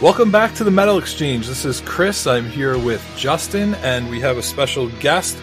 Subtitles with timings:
[0.00, 1.46] Welcome back to the Metal Exchange.
[1.46, 2.26] This is Chris.
[2.26, 5.36] I'm here with Justin, and we have a special guest,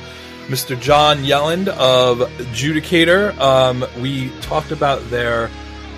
[0.47, 0.80] Mr.
[0.81, 3.38] John Yelland of Judicator.
[3.38, 5.52] Um, we talked about their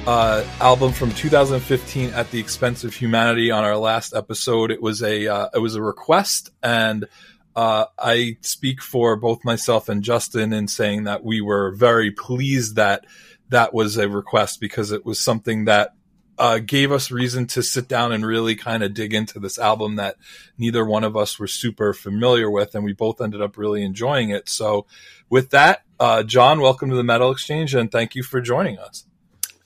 [0.05, 4.71] uh, album from 2015, "At the Expense of Humanity," on our last episode.
[4.71, 7.07] It was a uh, it was a request, and
[7.55, 12.75] uh, I speak for both myself and Justin in saying that we were very pleased
[12.75, 13.05] that
[13.47, 15.94] that was a request because it was something that
[16.39, 19.97] uh, gave us reason to sit down and really kind of dig into this album
[19.97, 20.15] that
[20.57, 24.29] neither one of us were super familiar with, and we both ended up really enjoying
[24.29, 24.47] it.
[24.47, 24.85] So,
[25.29, 29.05] with that, uh, John, welcome to the Metal Exchange, and thank you for joining us.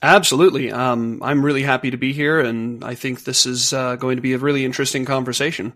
[0.02, 0.70] Absolutely.
[0.70, 4.22] Um, I'm really happy to be here, and I think this is uh, going to
[4.22, 5.72] be a really interesting conversation.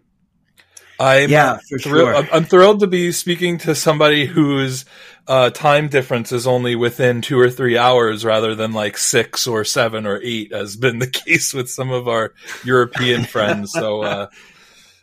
[1.01, 2.35] I'm yeah, for thrilled, sure.
[2.35, 4.85] I'm thrilled to be speaking to somebody whose
[5.29, 9.65] uh, time difference is only within two or three hours rather than like six or
[9.65, 13.73] seven or eight, has been the case with some of our European friends.
[13.73, 14.27] So, uh,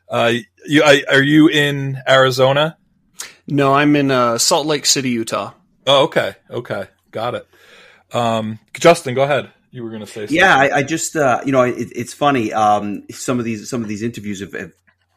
[0.09, 0.33] uh,
[0.65, 2.77] you, I, are you in Arizona?
[3.47, 5.53] No, I'm in uh, Salt Lake City, Utah.
[5.87, 6.35] Oh, okay.
[6.49, 6.87] Okay.
[7.11, 7.47] Got it.
[8.11, 9.51] Um, Justin, go ahead.
[9.71, 10.37] You were going to say something.
[10.37, 12.53] Yeah, I, I just uh, you know it, it's funny.
[12.53, 14.71] Um, some of these some of these interviews have, have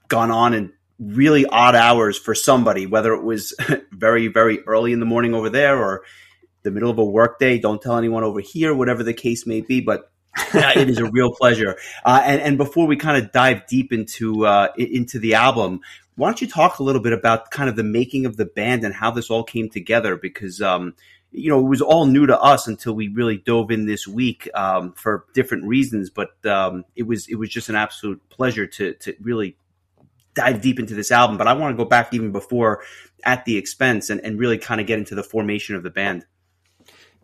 [0.09, 3.55] gone on in really odd hours for somebody, whether it was
[3.93, 6.03] very very early in the morning over there or
[6.63, 7.59] the middle of a workday.
[7.59, 9.81] Don't tell anyone over here, whatever the case may be.
[9.81, 10.11] But
[10.55, 11.77] uh, it is a real pleasure.
[12.05, 15.81] Uh, and, and before we kind of dive deep into uh, into the album,
[16.17, 18.85] why don't you talk a little bit about kind of the making of the band
[18.85, 20.17] and how this all came together?
[20.17, 20.95] Because um,
[21.31, 24.49] you know it was all new to us until we really dove in this week
[24.55, 26.11] um, for different reasons.
[26.11, 29.57] But um, it was it was just an absolute pleasure to to really
[30.39, 31.37] dive deep into this album.
[31.37, 32.83] But I want to go back even before
[33.25, 36.25] at the expense and, and really kind of get into the formation of the band.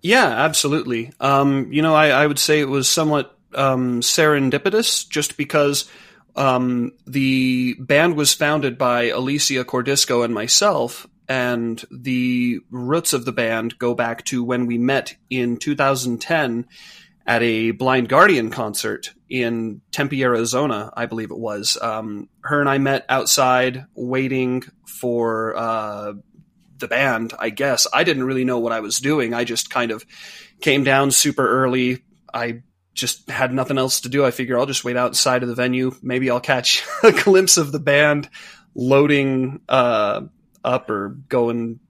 [0.02, 1.12] Yeah, absolutely.
[1.20, 5.88] Um, you know, I, I would say it was somewhat um, serendipitous just because
[6.34, 13.32] um, the band was founded by Alicia Cordisco and myself, and the roots of the
[13.32, 16.66] band go back to when we met in 2010
[17.26, 21.77] at a Blind Guardian concert in Tempe, Arizona, I believe it was.
[21.81, 26.12] Um, her and I met outside waiting for uh,
[26.78, 27.87] the band, I guess.
[27.93, 29.34] I didn't really know what I was doing.
[29.34, 30.05] I just kind of
[30.61, 32.05] came down super early.
[32.33, 32.62] I
[32.94, 34.25] just had nothing else to do.
[34.25, 35.94] I figure I'll just wait outside of the venue.
[36.03, 38.31] Maybe I'll catch a glimpse of the band
[38.75, 40.23] loading uh,
[40.65, 41.81] up or going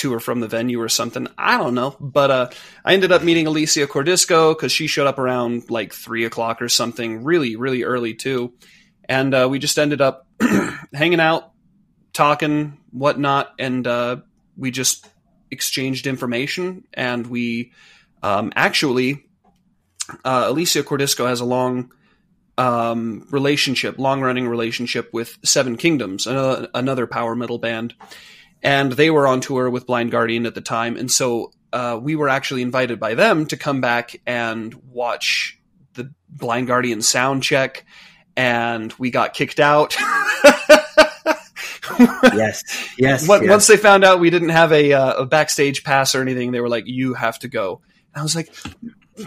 [0.00, 1.28] to or from the venue or something.
[1.38, 1.96] I don't know.
[2.00, 2.50] But uh,
[2.84, 6.68] I ended up meeting Alicia Cordisco because she showed up around like three o'clock or
[6.68, 8.54] something, really, really early too.
[9.08, 10.26] And uh, we just ended up
[10.94, 11.52] hanging out,
[12.12, 14.16] talking, whatnot, and uh,
[14.56, 15.06] we just
[15.50, 16.84] exchanged information.
[16.94, 17.72] And we
[18.22, 19.24] um, actually,
[20.24, 21.92] uh, Alicia Cordisco has a long
[22.56, 27.94] um, relationship, long running relationship with Seven Kingdoms, another, another power metal band.
[28.62, 30.96] And they were on tour with Blind Guardian at the time.
[30.96, 35.58] And so uh, we were actually invited by them to come back and watch
[35.94, 37.84] the Blind Guardian sound check.
[38.36, 39.96] And we got kicked out.
[42.34, 42.62] Yes,
[42.96, 43.28] yes.
[43.28, 43.66] Once yes.
[43.66, 46.68] they found out we didn't have a, uh, a backstage pass or anything, they were
[46.68, 47.82] like, "You have to go."
[48.14, 48.54] And I was like,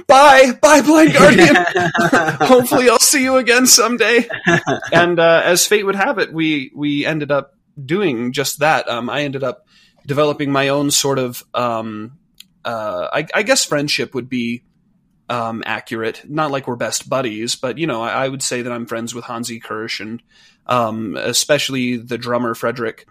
[0.07, 1.55] "Bye, bye, Blind Guardian.
[2.41, 4.27] Hopefully, I'll see you again someday."
[4.91, 8.89] and uh, as fate would have it, we we ended up doing just that.
[8.89, 9.67] Um, I ended up
[10.05, 12.17] developing my own sort of, um,
[12.65, 14.63] uh, I, I guess, friendship would be
[15.29, 16.29] um, accurate.
[16.29, 19.15] Not like we're best buddies, but you know, I, I would say that I'm friends
[19.15, 20.21] with Hansi Kürsch and
[20.67, 23.07] um, especially the drummer Frederik.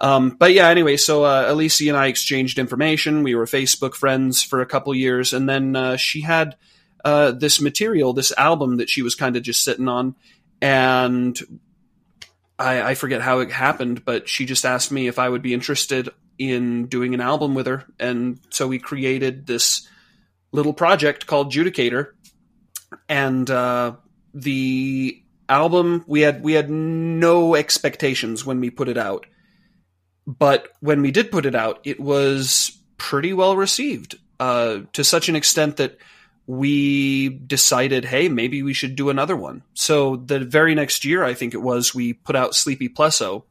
[0.00, 3.24] Um, but yeah, anyway, so uh, Alicia and I exchanged information.
[3.24, 6.56] We were Facebook friends for a couple years, and then uh, she had
[7.04, 10.14] uh, this material, this album that she was kind of just sitting on,
[10.60, 11.38] and
[12.58, 15.54] I, I forget how it happened, but she just asked me if I would be
[15.54, 16.08] interested
[16.38, 19.88] in doing an album with her, and so we created this
[20.52, 22.08] little project called Judicator,
[23.08, 23.94] and uh,
[24.34, 29.26] the album we had we had no expectations when we put it out.
[30.26, 35.28] But when we did put it out, it was pretty well received uh, to such
[35.28, 35.96] an extent that
[36.48, 39.62] we decided, hey, maybe we should do another one.
[39.74, 43.42] So the very next year, I think it was, we put out Sleepy Plessow,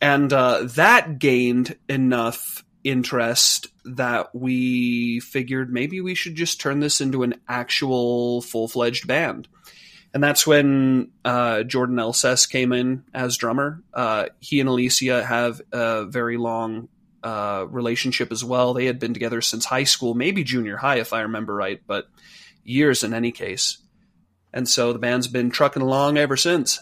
[0.00, 7.02] and uh, that gained enough interest that we figured maybe we should just turn this
[7.02, 9.46] into an actual full fledged band.
[10.14, 13.82] And that's when uh, Jordan Elsess came in as drummer.
[13.92, 16.88] Uh, he and Alicia have a very long
[17.24, 18.74] uh, relationship as well.
[18.74, 22.06] They had been together since high school, maybe junior high, if I remember right, but
[22.62, 23.78] years in any case.
[24.52, 26.80] And so the band's been trucking along ever since.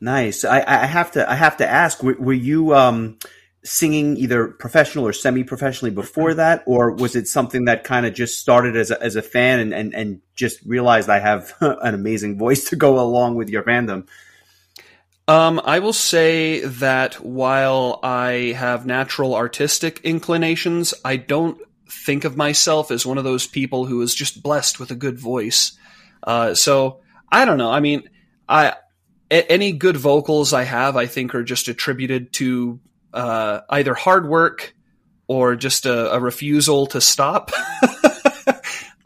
[0.00, 0.44] Nice.
[0.44, 3.18] I, I have to I have to ask: Were, were you um,
[3.62, 8.38] singing either professional or semi-professionally before that, or was it something that kind of just
[8.38, 12.38] started as a, as a fan and, and, and just realized I have an amazing
[12.38, 14.08] voice to go along with your fandom?
[15.30, 21.56] Um, I will say that while I have natural artistic inclinations, I don't
[21.88, 25.20] think of myself as one of those people who is just blessed with a good
[25.20, 25.78] voice.
[26.20, 26.98] Uh, so
[27.30, 27.70] I don't know.
[27.70, 28.10] I mean,
[28.48, 28.74] I
[29.30, 32.80] any good vocals I have, I think, are just attributed to
[33.14, 34.74] uh, either hard work
[35.28, 37.52] or just a, a refusal to stop.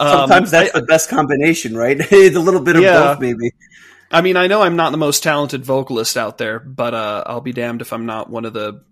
[0.01, 1.99] Sometimes um, that's I, the best combination, right?
[2.01, 3.13] it's a little bit of yeah.
[3.13, 3.51] both, maybe.
[4.15, 7.41] I mean, I know I'm not the most talented vocalist out there, but uh, I'll
[7.41, 8.85] be damned if I'm not one of the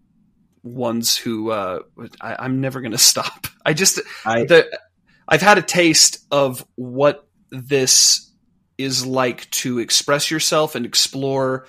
[0.65, 1.79] ones who uh,
[2.21, 3.47] I, am never going to stop.
[3.65, 4.81] I just I, the,
[5.29, 8.33] I've had a taste of what this
[8.77, 11.69] is like to express yourself and explore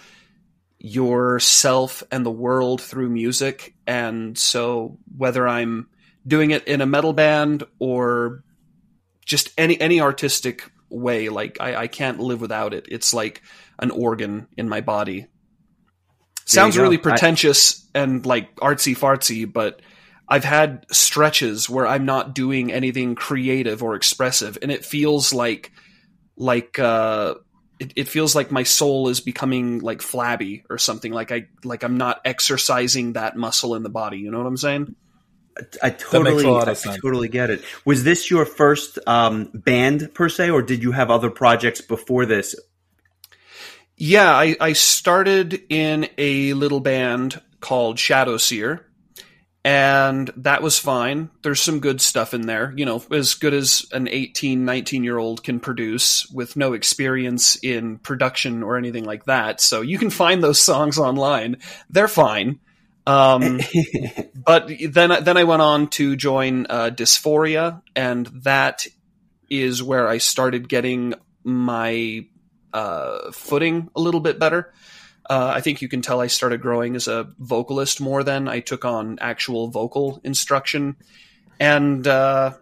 [0.79, 3.75] yourself and the world through music.
[3.85, 5.89] And so whether I'm
[6.25, 8.43] doing it in a metal band or
[9.25, 12.87] just any any artistic way, like I, I can't live without it.
[12.89, 13.41] It's like
[13.79, 15.27] an organ in my body.
[16.45, 19.81] Sounds really pretentious I, and like artsy fartsy, but
[20.27, 25.71] I've had stretches where I'm not doing anything creative or expressive, and it feels like
[26.37, 27.35] like uh,
[27.79, 31.11] it, it feels like my soul is becoming like flabby or something.
[31.11, 34.17] Like I like I'm not exercising that muscle in the body.
[34.17, 34.95] You know what I'm saying?
[35.57, 37.63] I, I totally, I totally get it.
[37.85, 42.25] Was this your first um, band per se, or did you have other projects before
[42.25, 42.55] this?
[43.95, 48.81] Yeah, I, I started in a little band called Shadowseer,
[49.63, 51.29] and that was fine.
[51.43, 55.17] There's some good stuff in there, you know, as good as an 18, 19 year
[55.17, 59.61] old can produce with no experience in production or anything like that.
[59.61, 61.57] So you can find those songs online.
[61.89, 62.59] They're fine.
[63.05, 63.59] Um,
[64.35, 68.85] but then, then I went on to join uh, Dysphoria, and that
[69.49, 71.13] is where I started getting
[71.43, 72.25] my
[72.73, 74.73] uh, footing a little bit better.
[75.29, 78.59] Uh, I think you can tell I started growing as a vocalist more than I
[78.59, 80.97] took on actual vocal instruction,
[81.59, 82.53] and uh,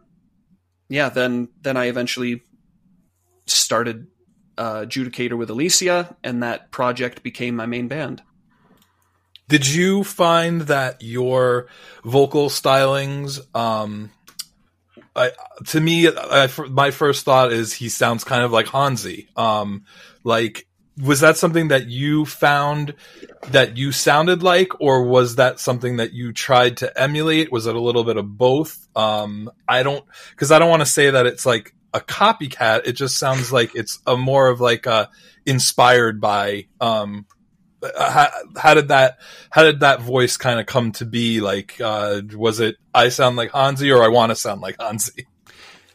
[0.89, 2.43] yeah, then then I eventually
[3.47, 4.07] started
[4.57, 8.21] uh, Judicator with Alicia, and that project became my main band.
[9.51, 11.67] Did you find that your
[12.05, 14.09] vocal stylings, um,
[15.13, 15.31] I,
[15.67, 19.27] to me, I, my first thought is he sounds kind of like Hansi.
[19.35, 19.83] Um,
[20.23, 20.67] like
[20.97, 22.93] was that something that you found
[23.49, 27.51] that you sounded like or was that something that you tried to emulate?
[27.51, 28.87] Was it a little bit of both?
[28.95, 32.87] Um i don't because i don't want to say that it's like a copycat.
[32.87, 35.09] It just sounds like it's a more of like a
[35.45, 37.25] inspired by um
[37.97, 39.19] how, how did that
[39.49, 43.35] how did that voice kind of come to be like uh was it i sound
[43.35, 45.27] like hansi or i want to sound like hansi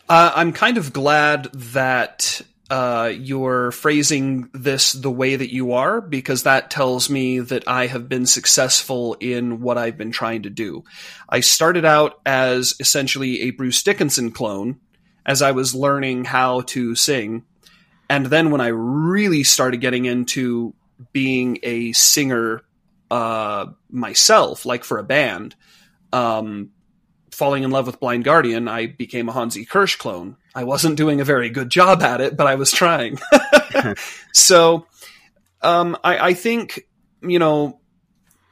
[0.08, 6.00] uh, i'm kind of glad that uh, you're phrasing this the way that you are
[6.00, 10.50] because that tells me that I have been successful in what I've been trying to
[10.50, 10.82] do.
[11.28, 14.80] I started out as essentially a Bruce Dickinson clone
[15.24, 17.44] as I was learning how to sing.
[18.08, 20.74] And then when I really started getting into
[21.12, 22.62] being a singer
[23.10, 25.54] uh, myself, like for a band,
[26.12, 26.70] um,
[27.30, 30.36] falling in love with Blind Guardian, I became a Hansi Kürsch clone.
[30.54, 33.18] I wasn't doing a very good job at it, but I was trying.
[34.32, 34.86] so,
[35.62, 36.86] um, I, I, think
[37.22, 37.80] you know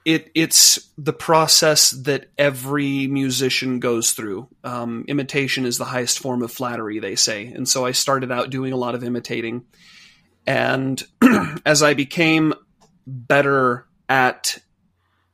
[0.04, 0.30] it.
[0.34, 4.48] It's the process that every musician goes through.
[4.62, 8.50] Um, imitation is the highest form of flattery, they say, and so I started out
[8.50, 9.64] doing a lot of imitating,
[10.46, 11.02] and
[11.66, 12.54] as I became
[13.06, 14.58] better at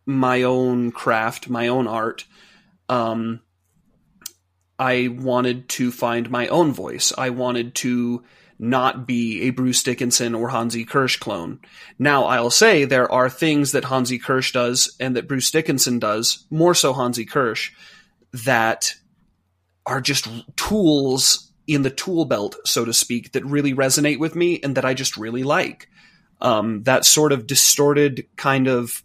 [0.07, 2.25] my own craft, my own art
[2.91, 3.41] um,
[4.79, 7.13] I wanted to find my own voice.
[7.17, 8.25] I wanted to
[8.59, 11.61] not be a Bruce Dickinson or Hansi Kürsch clone.
[11.99, 16.45] Now, I'll say there are things that Hansi Kürsch does and that Bruce Dickinson does,
[16.51, 17.71] more so Hansi Kürsch,
[18.45, 18.93] that
[19.87, 24.61] are just tools in the tool belt, so to speak, that really resonate with me
[24.63, 25.89] and that I just really like.
[26.41, 29.05] Um, that sort of distorted kind of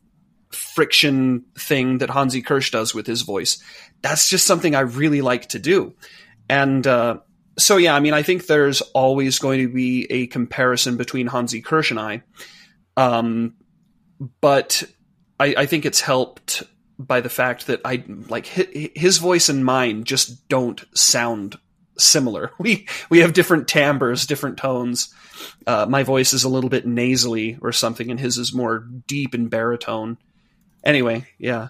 [0.51, 3.61] friction thing that Hansi Kürsch does with his voice.
[4.01, 5.93] That's just something I really like to do.
[6.49, 7.19] And uh,
[7.59, 11.61] so, yeah, I mean, I think there's always going to be a comparison between Hansi
[11.61, 12.23] Kürsch and I.
[12.97, 13.55] Um,
[14.41, 14.83] but
[15.39, 16.63] I, I think it's helped
[16.97, 21.57] by the fact that I like his voice and mine just don't sound
[21.97, 22.51] similar.
[22.59, 25.13] We we have different timbres, different tones.
[25.67, 29.33] Uh, my voice is a little bit nasally or something, and his is more deep
[29.33, 30.17] and baritone.
[30.83, 31.69] Anyway, yeah.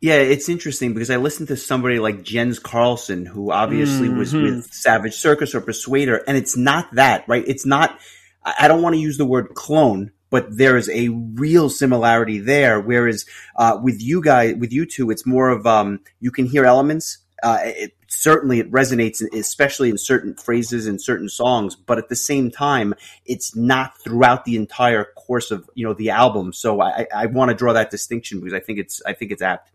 [0.00, 4.18] Yeah, it's interesting because I listened to somebody like Jens Carlsson, who obviously mm-hmm.
[4.18, 7.42] was with Savage Circus or Persuader, and it's not that, right?
[7.46, 7.98] It's not,
[8.44, 12.80] I don't want to use the word clone, but there is a real similarity there.
[12.80, 13.26] Whereas,
[13.56, 17.18] uh, with you guys, with you two, it's more of, um, you can hear elements.
[17.42, 22.16] Uh, it, certainly it resonates, especially in certain phrases and certain songs, but at the
[22.16, 26.52] same time, it's not throughout the entire course of, you know, the album.
[26.52, 29.42] So I, I want to draw that distinction because I think it's, I think it's
[29.42, 29.70] apt.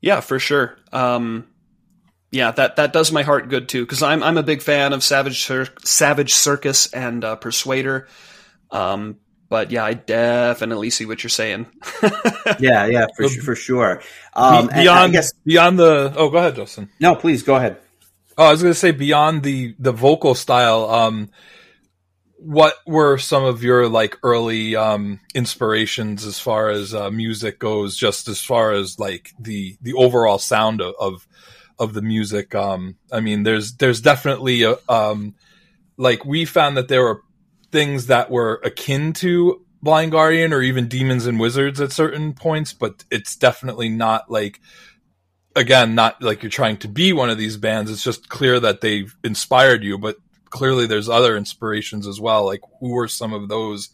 [0.00, 0.78] Yeah, for sure.
[0.92, 1.48] Um,
[2.30, 5.02] yeah, that that does my heart good too because I'm I'm a big fan of
[5.02, 8.08] Savage Cir- Savage Circus and uh, Persuader.
[8.70, 11.66] Um, but yeah, I definitely see what you're saying.
[12.58, 14.02] yeah, yeah, for sure for sure.
[14.34, 16.90] Um, beyond, guess, beyond the oh, go ahead, Justin.
[17.00, 17.78] No, please go ahead.
[18.38, 20.90] Oh, I was going to say beyond the the vocal style.
[20.90, 21.30] Um,
[22.38, 27.96] what were some of your like early um inspirations as far as uh, music goes
[27.96, 31.26] just as far as like the the overall sound of of,
[31.78, 35.34] of the music um i mean there's there's definitely a, um
[35.96, 37.22] like we found that there were
[37.72, 42.72] things that were akin to blind guardian or even demons and wizards at certain points
[42.72, 44.60] but it's definitely not like
[45.54, 48.80] again not like you're trying to be one of these bands it's just clear that
[48.80, 50.16] they've inspired you but
[50.50, 52.44] clearly there's other inspirations as well.
[52.44, 53.90] Like who were some of those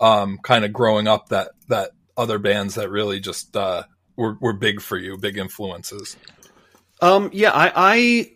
[0.00, 3.84] um, kind of growing up that that other bands that really just uh,
[4.16, 6.16] were were big for you, big influences?
[7.00, 8.32] Um, yeah, I, I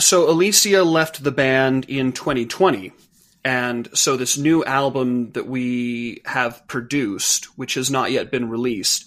[0.00, 2.92] so Alicia left the band in 2020.
[3.44, 9.06] And so this new album that we have produced, which has not yet been released,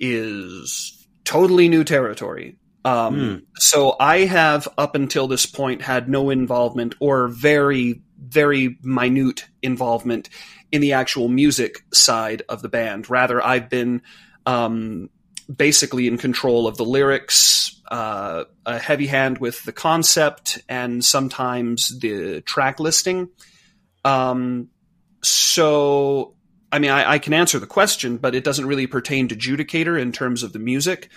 [0.00, 2.56] is totally new territory.
[2.84, 3.42] Um, mm.
[3.56, 10.28] So I have up until this point had no involvement or very, very minute involvement
[10.70, 13.08] in the actual music side of the band.
[13.08, 14.02] Rather, I've been
[14.46, 15.08] um,
[15.54, 21.98] basically in control of the lyrics, uh, a heavy hand with the concept, and sometimes
[22.00, 23.28] the track listing.
[24.04, 24.68] Um,
[25.22, 26.34] so,
[26.70, 29.98] I mean, I, I, can answer the question, but it doesn't really pertain to Judicator
[29.98, 31.10] in terms of the music.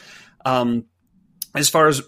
[0.46, 0.86] Um,
[1.53, 2.01] as far as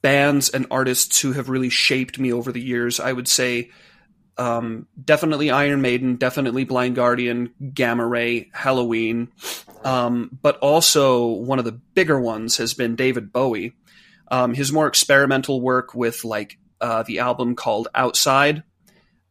[0.00, 3.70] bands and artists who have really shaped me over the years, I would say
[4.38, 9.28] um, definitely Iron Maiden, definitely Blind Guardian, Gamma Ray, Helloween.
[9.84, 13.74] um, but also one of the bigger ones has been David Bowie.
[14.28, 18.62] Um, his more experimental work with like uh, the album called Outside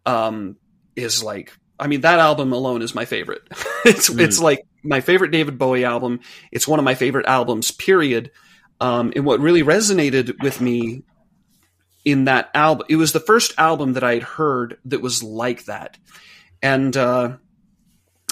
[0.06, 0.58] um,
[0.96, 3.42] is like, I mean, that album alone is my favorite.
[3.86, 4.20] it's mm.
[4.20, 6.20] it's like my favorite David Bowie album.
[6.52, 7.72] It's one of my favorite albums.
[7.72, 8.32] Period
[8.82, 11.04] um, and what really resonated with me
[12.04, 15.66] in that album, it was the first album that I had heard that was like
[15.66, 16.00] that.
[16.64, 17.38] And uh,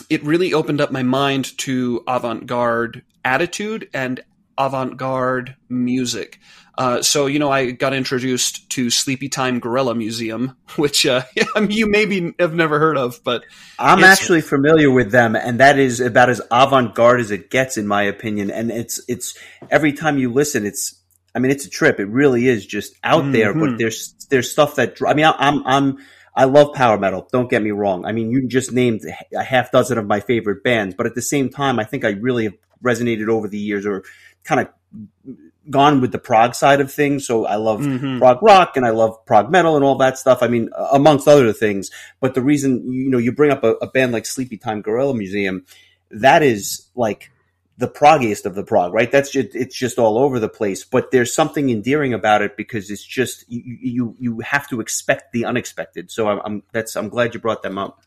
[0.09, 4.21] it really opened up my mind to avant garde attitude and
[4.57, 6.39] avant garde music.
[6.79, 11.24] Uh, so, you know, I got introduced to Sleepytime Gorilla Museum, which uh,
[11.69, 13.43] you maybe have never heard of, but
[13.77, 17.77] I'm actually familiar with them, and that is about as avant garde as it gets,
[17.77, 18.50] in my opinion.
[18.50, 19.38] And it's it's
[19.69, 20.95] every time you listen, it's
[21.36, 22.00] I mean, it's a trip.
[22.00, 23.31] It really is just out mm-hmm.
[23.33, 25.98] there, but there's there's stuff that I mean, I'm I'm
[26.33, 27.27] I love power metal.
[27.33, 28.05] Don't get me wrong.
[28.05, 29.01] I mean, you just named
[29.36, 32.12] a half dozen of my favorite bands, but at the same time, I think I
[32.12, 34.03] really have resonated over the years or
[34.43, 35.36] kind of
[35.69, 37.27] gone with the prog side of things.
[37.27, 38.17] So I love mm-hmm.
[38.19, 40.41] prog rock and I love prog metal and all that stuff.
[40.41, 41.91] I mean, amongst other things.
[42.19, 45.65] But the reason, you know, you bring up a, a band like Sleepytime Gorilla Museum,
[46.09, 47.31] that is like
[47.77, 49.12] the proggiest of the prog, right?
[49.12, 52.89] That's just, it's just all over the place, but there's something endearing about it because
[52.89, 56.12] it's just, you, you, you have to expect the unexpected.
[56.12, 58.01] So I'm, I'm, that's, I'm glad you brought them up.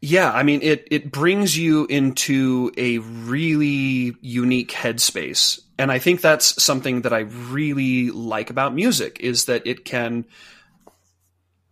[0.00, 5.60] Yeah, I mean it it brings you into a really unique headspace.
[5.78, 10.24] And I think that's something that I really like about music is that it can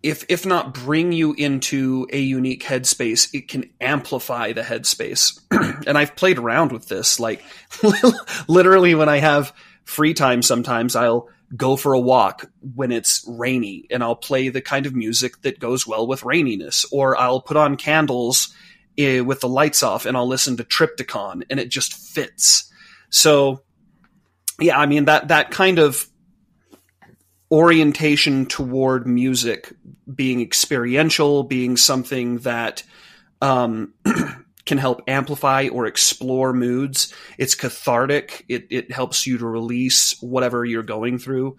[0.03, 5.41] if if not bring you into a unique headspace, it can amplify the headspace.
[5.87, 7.45] and I've played around with this, like
[8.49, 9.53] literally when I have
[9.85, 10.43] free time.
[10.43, 14.95] Sometimes I'll go for a walk when it's rainy, and I'll play the kind of
[14.95, 18.55] music that goes well with raininess, or I'll put on candles
[18.99, 22.73] eh, with the lights off, and I'll listen to Triptykon, and it just fits.
[23.11, 23.63] So,
[24.59, 26.09] yeah, I mean that that kind of
[27.51, 29.73] orientation toward music
[30.13, 32.83] being experiential, being something that
[33.41, 33.95] um,
[34.67, 37.15] can help amplify or explore moods.
[37.39, 38.45] It's cathartic.
[38.49, 41.57] It, it helps you to release whatever you're going through.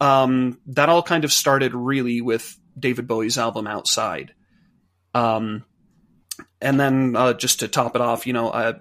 [0.00, 4.34] Um, that all kind of started really with David Bowie's album Outside.
[5.14, 5.64] Um,
[6.60, 8.74] and then uh, just to top it off, you know, uh,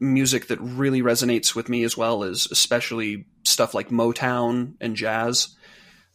[0.00, 5.54] music that really resonates with me as well is especially stuff like Motown and jazz.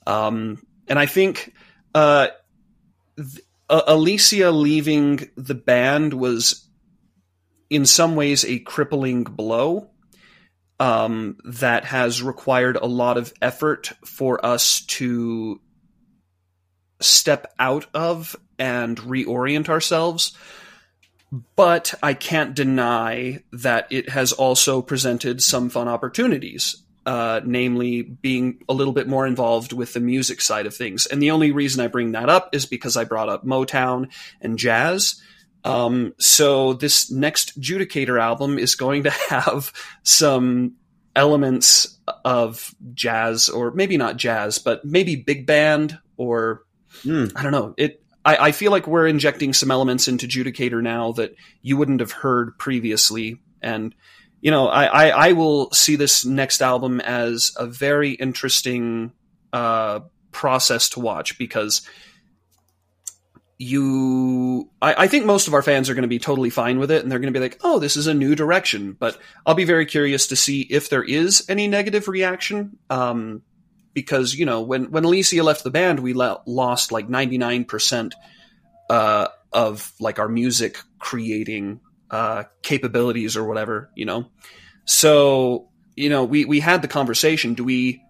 [0.05, 1.53] Um, and I think
[1.95, 2.27] uh,
[3.17, 6.68] th- Alicia leaving the band was,
[7.69, 9.89] in some ways, a crippling blow
[10.79, 15.59] um, that has required a lot of effort for us to
[17.01, 20.37] step out of and reorient ourselves.
[21.55, 28.61] But I can't deny that it has also presented some fun opportunities uh, namely being
[28.69, 31.07] a little bit more involved with the music side of things.
[31.07, 34.11] And the only reason I bring that up is because I brought up Motown
[34.41, 35.19] and jazz.
[35.63, 39.73] Um, so this next Judicator album is going to have
[40.03, 40.75] some
[41.15, 46.63] elements of jazz, or maybe not jazz, but maybe big band, or
[47.03, 47.31] mm.
[47.35, 47.73] I don't know.
[47.77, 48.03] It.
[48.25, 52.11] I, I feel like we're injecting some elements into Judicator now that you wouldn't have
[52.11, 53.95] heard previously, and
[54.41, 59.11] you know, I, I, I, will see this next album as a very interesting
[59.51, 59.99] uh,
[60.31, 61.81] process to watch because
[63.59, 66.89] you I, I, think most of our fans are going to be totally fine with
[66.91, 69.53] it and they're going to be like oh this is a new direction but i'll
[69.53, 73.41] be very curious to see if there is any negative reaction um,
[73.93, 78.13] because you know when when alicia left the band we le- lost like 99%
[78.89, 81.79] uh, of like our music creating
[82.11, 84.29] uh, capabilities or whatever, you know.
[84.85, 87.53] So, you know, we we had the conversation.
[87.53, 88.01] Do we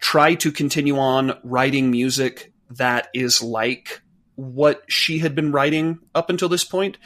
[0.00, 4.02] try to continue on writing music that is like
[4.36, 6.98] what she had been writing up until this point?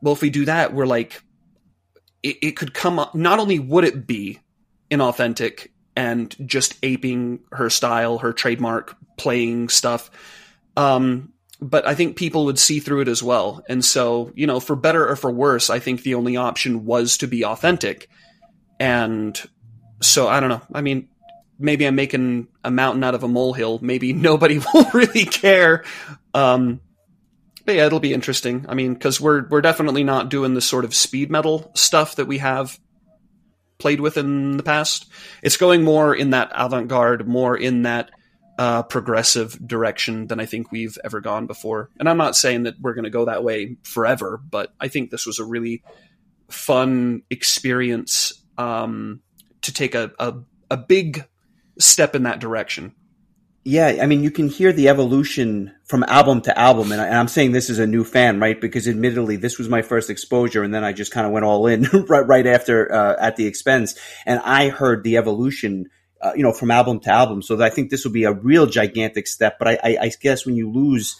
[0.00, 1.22] Well, if we do that, we're like,
[2.22, 3.14] it, it could come up.
[3.14, 4.38] Not only would it be
[4.90, 10.10] inauthentic and just aping her style, her trademark playing stuff,
[10.76, 13.64] um, but I think people would see through it as well.
[13.68, 17.16] And so, you know, for better or for worse, I think the only option was
[17.18, 18.08] to be authentic.
[18.78, 19.40] And
[20.00, 20.62] so I don't know.
[20.72, 21.08] I mean,
[21.58, 23.78] maybe I'm making a mountain out of a molehill.
[23.82, 25.84] Maybe nobody will really care.
[26.34, 26.80] Um,
[27.64, 28.64] but yeah, it'll be interesting.
[28.68, 32.26] I mean, because we're we're definitely not doing the sort of speed metal stuff that
[32.26, 32.78] we have
[33.78, 35.06] played with in the past.
[35.42, 38.10] It's going more in that avant garde, more in that
[38.58, 41.90] uh, progressive direction than I think we've ever gone before.
[41.98, 45.10] And I'm not saying that we're going to go that way forever, but I think
[45.10, 45.82] this was a really
[46.48, 49.20] fun experience um,
[49.62, 50.34] to take a, a,
[50.70, 51.24] a big
[51.78, 52.94] step in that direction.
[53.64, 57.28] Yeah, I mean, you can hear the evolution from album to album, and, I, am
[57.28, 58.58] saying this as a new fan, right?
[58.58, 61.66] Because admittedly, this was my first exposure, and then I just kind of went all
[61.66, 66.42] in right right after uh, at the expense, and I heard the evolution uh, you
[66.42, 67.42] know, from album to album.
[67.42, 69.58] So I think this will be a real gigantic step.
[69.58, 71.16] But I, I, I guess when you lose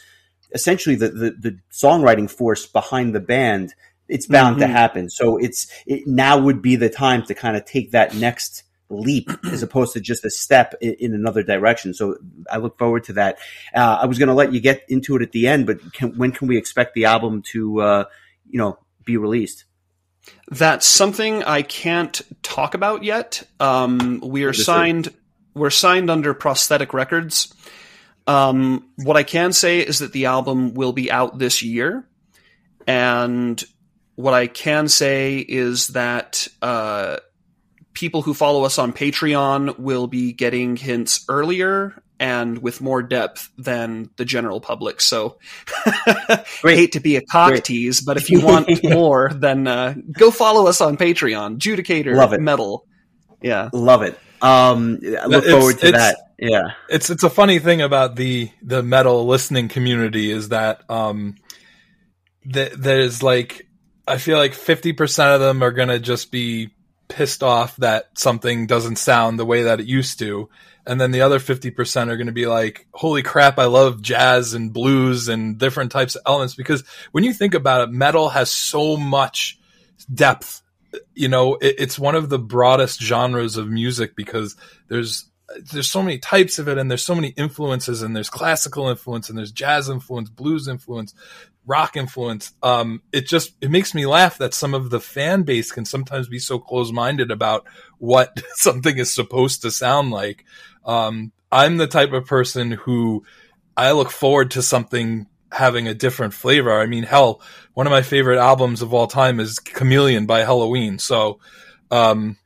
[0.53, 3.75] essentially the, the, the, songwriting force behind the band,
[4.09, 4.63] it's bound mm-hmm.
[4.63, 5.11] to happen.
[5.11, 9.31] So it's it now would be the time to kind of take that next leap
[9.53, 11.95] as opposed to just a step in, in another direction.
[11.95, 12.17] So
[12.51, 13.39] I look forward to that.
[13.75, 16.17] Uh, I was going to let you get into it at the end, but can,
[16.17, 18.05] when can we expect the album to, uh,
[18.49, 19.65] you know, be released?
[20.51, 23.43] That's something I can't talk about yet.
[23.61, 25.13] Um, we are signed.
[25.55, 27.55] We're signed under Prosthetic Records.
[28.27, 32.07] Um, what I can say is that the album will be out this year,
[32.87, 33.63] and
[34.17, 37.19] what I can say is that uh,
[37.99, 43.51] people who follow us on Patreon will be getting hints earlier and with more depth
[43.59, 45.01] than the general public.
[45.01, 45.39] So
[45.85, 47.65] I hate to be a cock Great.
[47.65, 52.33] tease, but if you want more, then uh, go follow us on Patreon, Judicator Love
[52.35, 52.41] it.
[52.41, 52.87] Metal.
[53.43, 53.69] Yeah.
[53.73, 54.17] Love it.
[54.41, 56.19] Um, I look it's, forward to that.
[56.39, 56.71] Yeah.
[56.89, 61.35] It's, it's a funny thing about the, the metal listening community is that, um,
[62.45, 63.67] that there's like,
[64.07, 66.71] I feel like 50% of them are going to just be
[67.09, 70.49] pissed off that something doesn't sound the way that it used to.
[70.87, 74.55] And then the other 50% are going to be like, holy crap, I love jazz
[74.55, 76.55] and blues and different types of elements.
[76.55, 79.59] Because when you think about it, metal has so much
[80.13, 80.63] depth.
[81.15, 84.57] You know, it, it's one of the broadest genres of music because
[84.89, 85.27] there's
[85.73, 89.29] there's so many types of it and there's so many influences and there's classical influence
[89.29, 91.15] and there's jazz influence, blues influence,
[91.69, 92.53] rock influence.
[92.63, 96.29] Um, it just, it makes me laugh that some of the fan base can sometimes
[96.29, 97.67] be so close minded about
[97.99, 100.45] what something is supposed to sound like.
[100.85, 103.25] Um, I'm the type of person who
[103.77, 106.73] I look forward to something having a different flavor.
[106.73, 107.43] I mean, hell,
[107.75, 111.01] one of my favorite albums of all time is Chameleon by Helloween.
[111.01, 111.39] So,
[111.91, 112.39] um,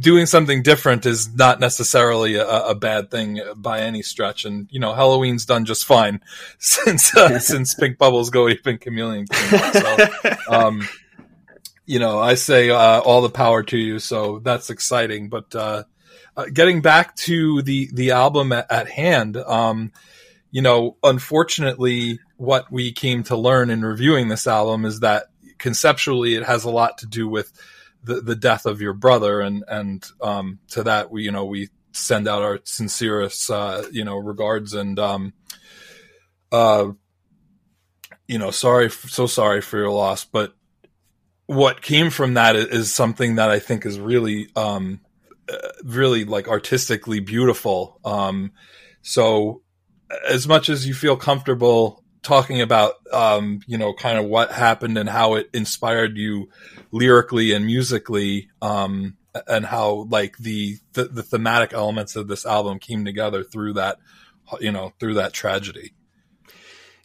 [0.00, 4.44] doing something different is not necessarily a, a, bad thing by any stretch.
[4.44, 6.20] And you know, Helloween's done just fine
[6.58, 9.72] since uh, since Pink Bubbles Go Ape and Chameleon came.
[9.72, 9.96] So,
[10.48, 10.88] um,
[11.84, 13.98] you know, I say uh, all the power to you.
[13.98, 15.28] So that's exciting.
[15.28, 15.84] But uh,
[16.36, 19.92] uh getting back to the the album at, at hand, um,
[20.52, 25.24] you know, unfortunately, what we came to learn in reviewing this album is that
[25.58, 27.52] conceptually it has a lot to do with
[28.02, 29.40] the, the death of your brother.
[29.40, 34.04] And and um, to that we you know we send out our sincerest uh, you
[34.04, 35.32] know regards and um,
[36.52, 36.88] uh,
[38.26, 40.24] you know sorry so sorry for your loss.
[40.24, 40.54] But
[41.46, 45.00] what came from that is something that I think is really um,
[45.52, 47.98] uh, really like artistically beautiful.
[48.04, 48.52] Um,
[49.02, 49.62] so
[50.28, 54.98] as much as you feel comfortable talking about um, you know kind of what happened
[54.98, 56.48] and how it inspired you
[56.92, 62.78] lyrically and musically um, and how like the, the, the thematic elements of this album
[62.78, 63.98] came together through that
[64.60, 65.92] you know through that tragedy.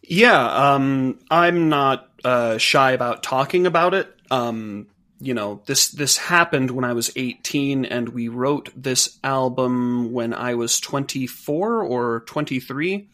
[0.01, 4.11] Yeah um, i'm not uh, shy about talking about it.
[4.31, 4.87] Um,
[5.19, 10.33] you know this this happened when i was 18 and we wrote this album when
[10.33, 13.07] i was 24 or 23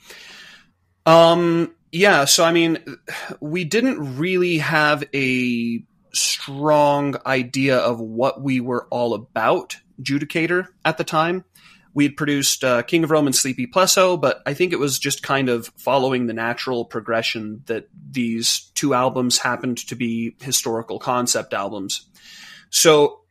[1.05, 2.77] um yeah, so I mean,
[3.41, 10.97] we didn't really have a strong idea of what we were all about, Judicator, at
[10.97, 11.45] the time.
[11.93, 14.97] We had produced uh, King of Rome and Sleepy Plessow, but I think it was
[14.97, 20.99] just kind of following the natural progression that these two albums happened to be historical
[20.99, 22.07] concept albums.
[22.69, 23.21] So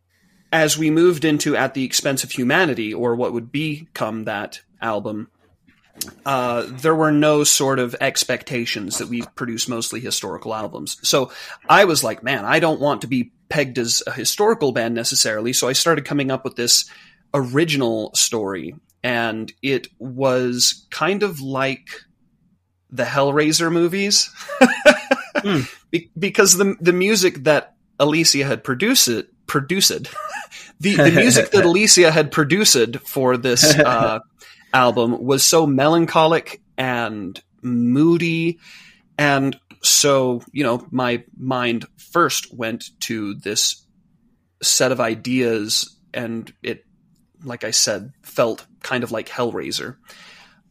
[0.53, 5.31] as we moved into At the Expense of Humanity, or what would become that album,
[6.25, 10.97] uh, there were no sort of expectations that we produce mostly historical albums.
[11.03, 11.33] So
[11.69, 15.53] I was like, man, I don't want to be pegged as a historical band necessarily.
[15.53, 16.89] So I started coming up with this
[17.35, 21.89] original story, and it was kind of like
[22.91, 24.31] the Hellraiser movies,
[25.37, 25.69] mm.
[25.91, 30.09] Be- because the the music that Alicia had produced it produced
[30.81, 33.65] the the music that Alicia had produced for this.
[33.79, 34.21] Uh,
[34.73, 38.59] album was so melancholic and moody.
[39.19, 43.85] And so, you know, my mind first went to this
[44.63, 46.85] set of ideas, and it,
[47.43, 49.97] like I said, felt kind of like Hellraiser.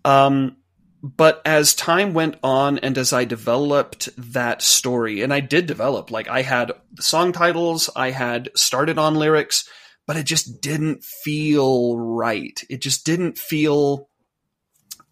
[0.06, 0.58] Um,
[1.02, 6.12] but as time went on and as I developed that story, and I did develop,
[6.12, 9.68] like I had song titles, I had started on lyrics,
[10.10, 12.64] but it just didn't feel right.
[12.68, 14.10] It just didn't feel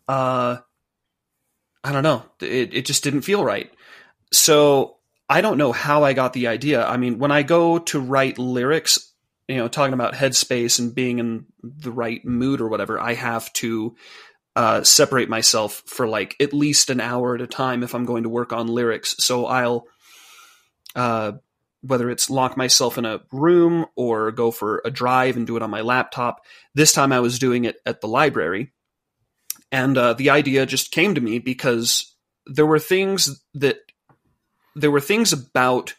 [0.08, 0.58] uh
[1.84, 2.24] I don't know.
[2.42, 3.72] It it just didn't feel right.
[4.34, 4.98] So
[5.30, 6.84] I don't know how I got the idea.
[6.84, 9.14] I mean, when I go to write lyrics,
[9.48, 13.54] you know, talking about headspace and being in the right mood or whatever, I have
[13.54, 13.96] to
[14.56, 18.24] uh, separate myself for like at least an hour at a time if I'm going
[18.24, 19.14] to work on lyrics.
[19.20, 19.86] So I'll
[20.96, 21.34] uh,
[21.82, 25.64] whether it's lock myself in a room or go for a drive and do it
[25.64, 26.44] on my laptop.
[26.74, 28.74] This time I was doing it at the library.
[29.72, 33.80] And uh, the idea just came to me because there were things that
[34.76, 35.94] there were things about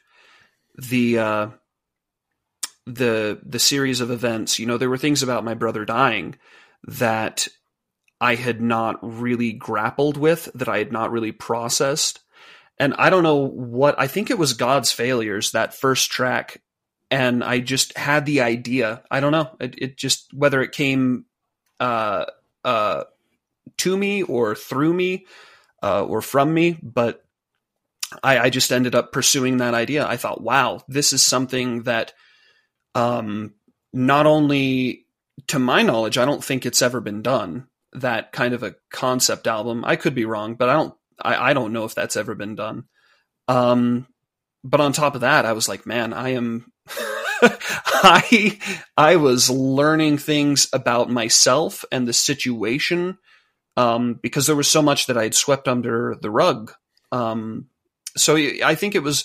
[0.76, 1.46] the uh,
[2.86, 4.58] the the series of events.
[4.58, 6.36] You know, there were things about my brother dying
[6.84, 7.48] that
[8.20, 12.20] I had not really grappled with, that I had not really processed
[12.78, 16.62] and I don't know what I think it was God's failures that first track,
[17.10, 19.02] and I just had the idea.
[19.10, 19.50] I don't know.
[19.60, 21.26] It, it just whether it came
[21.80, 22.26] uh,
[22.64, 23.04] uh,
[23.78, 25.26] to me or through me
[25.82, 27.24] uh, or from me, but
[28.22, 30.06] I, I, just ended up pursuing that idea.
[30.06, 32.14] I thought, wow, this is something that
[32.94, 33.54] um,
[33.92, 35.06] not only
[35.48, 37.68] to my knowledge, I don't think it's ever been done.
[37.92, 39.84] That kind of a concept album.
[39.84, 42.54] I could be wrong, but I don't I, I don't know if that's ever been
[42.54, 42.84] done.
[43.46, 44.06] Um,
[44.64, 46.72] but on top of that, I was like, man, I am,
[47.42, 48.58] I
[48.96, 53.18] I was learning things about myself and the situation
[53.76, 56.72] um, because there was so much that I had swept under the rug.
[57.12, 57.66] Um,
[58.16, 59.24] so I think it was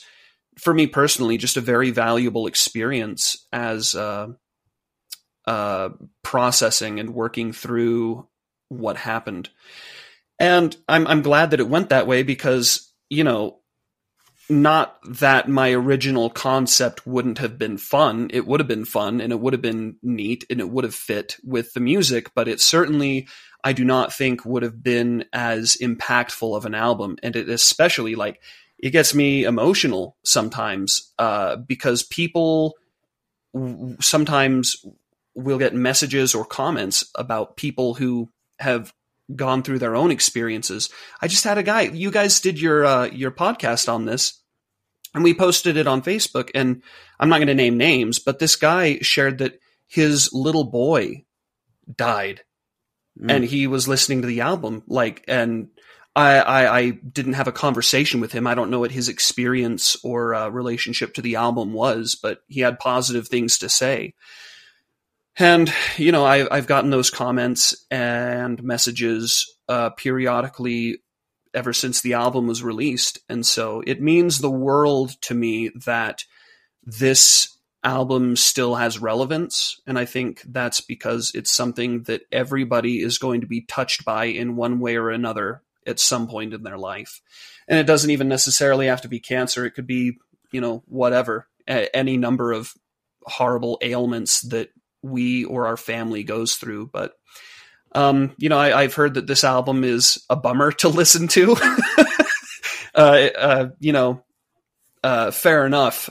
[0.59, 4.27] for me personally just a very valuable experience as uh,
[5.47, 5.89] uh,
[6.21, 8.27] processing and working through
[8.69, 9.49] what happened.
[10.43, 13.59] And I'm I'm glad that it went that way because you know
[14.49, 18.29] not that my original concept wouldn't have been fun.
[18.33, 20.93] It would have been fun and it would have been neat and it would have
[20.93, 23.25] fit with the music, but it certainly,
[23.63, 27.15] I do not think would have been as impactful of an album.
[27.23, 28.41] And it especially like,
[28.77, 32.75] it gets me emotional sometimes, uh, because people
[33.53, 34.75] w- sometimes
[35.35, 38.29] will get messages or comments about people who
[38.59, 38.93] have
[39.35, 40.89] gone through their own experiences.
[41.21, 41.81] I just had a guy.
[41.81, 44.41] You guys did your uh, your podcast on this,
[45.13, 46.49] and we posted it on Facebook.
[46.55, 46.83] And
[47.19, 51.25] I'm not going to name names, but this guy shared that his little boy
[51.95, 52.41] died,
[53.19, 53.31] mm.
[53.31, 54.83] and he was listening to the album.
[54.87, 55.69] Like, and
[56.15, 58.45] I, I, I didn't have a conversation with him.
[58.45, 62.61] I don't know what his experience or uh, relationship to the album was, but he
[62.61, 64.13] had positive things to say.
[65.37, 70.99] And, you know, I, I've gotten those comments and messages uh, periodically
[71.53, 73.19] ever since the album was released.
[73.29, 76.25] And so it means the world to me that
[76.83, 79.81] this album still has relevance.
[79.85, 84.25] And I think that's because it's something that everybody is going to be touched by
[84.25, 87.21] in one way or another at some point in their life.
[87.67, 89.65] And it doesn't even necessarily have to be cancer.
[89.65, 90.17] It could be,
[90.51, 92.73] you know, whatever, any number of
[93.25, 94.69] horrible ailments that
[95.03, 96.87] we or our family goes through.
[96.87, 97.13] But
[97.93, 101.55] um, you know, I, have heard that this album is a bummer to listen to.
[102.95, 102.97] uh,
[103.37, 104.23] uh, you know,
[105.03, 106.09] uh, fair enough.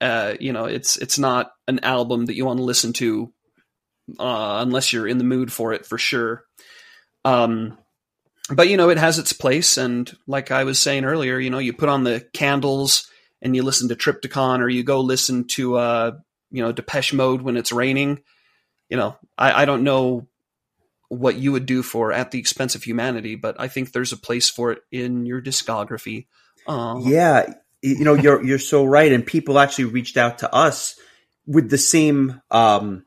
[0.00, 3.32] Uh, you know, it's it's not an album that you want to listen to
[4.18, 6.44] uh, unless you're in the mood for it, for sure.
[7.24, 7.78] Um,
[8.50, 11.58] but you know, it has its place, and like I was saying earlier, you know,
[11.58, 13.08] you put on the candles
[13.42, 16.12] and you listen to Triptykon, or you go listen to uh,
[16.50, 18.22] you know Depeche Mode when it's raining.
[18.88, 20.26] You know, I, I don't know
[21.08, 24.16] what you would do for at the expense of humanity, but I think there's a
[24.16, 26.26] place for it in your discography.
[26.66, 30.98] Um, yeah, you know, you're you're so right, and people actually reached out to us
[31.46, 33.04] with the same um,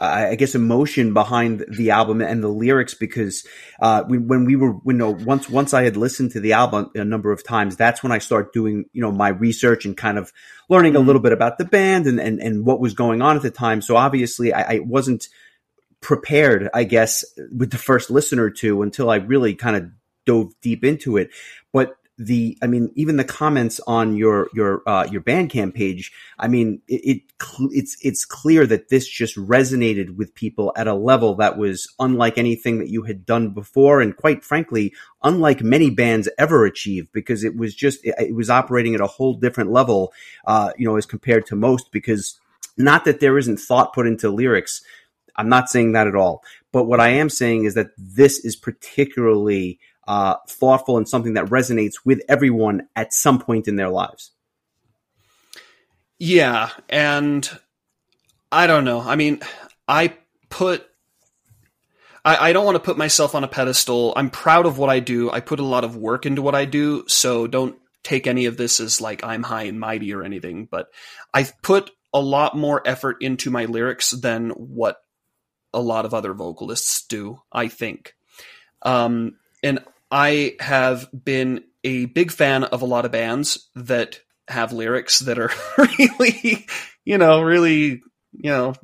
[0.00, 3.44] I guess emotion behind the album and the lyrics because
[3.80, 6.90] uh, we, when we were you know once once I had listened to the album
[6.94, 10.16] a number of times that's when I started doing you know my research and kind
[10.16, 10.32] of
[10.68, 11.06] learning a mm-hmm.
[11.06, 13.82] little bit about the band and and, and what was going on at the time
[13.82, 15.28] so obviously I, I wasn't
[16.00, 19.90] prepared I guess with the first listen or two until I really kind of
[20.26, 21.30] dove deep into it
[21.72, 26.12] but the, I mean, even the comments on your your uh, your Bandcamp page.
[26.38, 27.22] I mean, it, it
[27.70, 32.36] it's it's clear that this just resonated with people at a level that was unlike
[32.36, 37.12] anything that you had done before, and quite frankly, unlike many bands ever achieved.
[37.12, 40.12] Because it was just it, it was operating at a whole different level,
[40.44, 41.92] uh, you know, as compared to most.
[41.92, 42.40] Because
[42.76, 44.82] not that there isn't thought put into lyrics.
[45.36, 46.42] I'm not saying that at all.
[46.72, 51.44] But what I am saying is that this is particularly uh, thoughtful and something that
[51.46, 54.32] resonates with everyone at some point in their lives.
[56.18, 57.48] Yeah, and
[58.50, 59.00] I don't know.
[59.00, 59.40] I mean,
[59.86, 60.14] I
[60.48, 60.84] put
[62.24, 64.14] I, I, don't want to put myself on a pedestal.
[64.16, 65.30] I'm proud of what I do.
[65.30, 68.56] I put a lot of work into what I do, so don't take any of
[68.56, 70.88] this as like I'm high and mighty or anything, but
[71.32, 74.96] I've put a lot more effort into my lyrics than what
[75.74, 78.14] a lot of other vocalists do, I think.
[78.82, 84.72] Um, and I have been a big fan of a lot of bands that have
[84.72, 86.66] lyrics that are really,
[87.04, 88.74] you know, really, you know,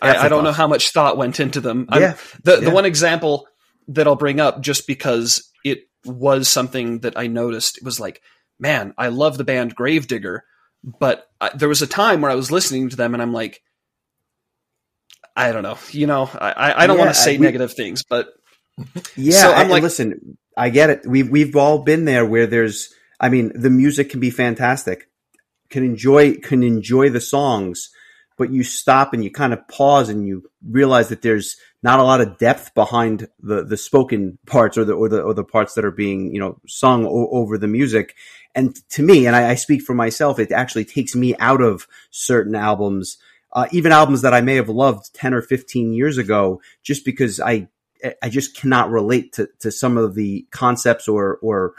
[0.00, 1.88] I, I, don't know how much thought went into them.
[1.92, 2.16] Yeah.
[2.42, 2.60] the, yeah.
[2.60, 3.46] the one example
[3.88, 8.20] that I'll bring up just because it was something that I noticed was like,
[8.58, 10.44] man, I love the band Gravedigger,
[10.82, 13.62] but I, there was a time where I was listening to them and I'm like,
[15.34, 18.02] I don't know, you know, I, I don't yeah, want to say we, negative things,
[18.02, 18.28] but
[19.16, 21.06] yeah, so I'm like, listen, I get it.
[21.06, 22.92] We've we've all been there where there's.
[23.20, 25.08] I mean, the music can be fantastic,
[25.70, 27.90] can enjoy can enjoy the songs,
[28.36, 32.04] but you stop and you kind of pause and you realize that there's not a
[32.04, 35.74] lot of depth behind the the spoken parts or the or the or the parts
[35.74, 38.14] that are being you know sung o- over the music.
[38.54, 41.86] And to me, and I, I, speak for myself, it actually takes me out of
[42.10, 43.16] certain albums.
[43.50, 47.40] Uh, even albums that I may have loved 10 or 15 years ago, just because
[47.40, 47.68] I
[48.22, 51.74] I just cannot relate to, to some of the concepts or, or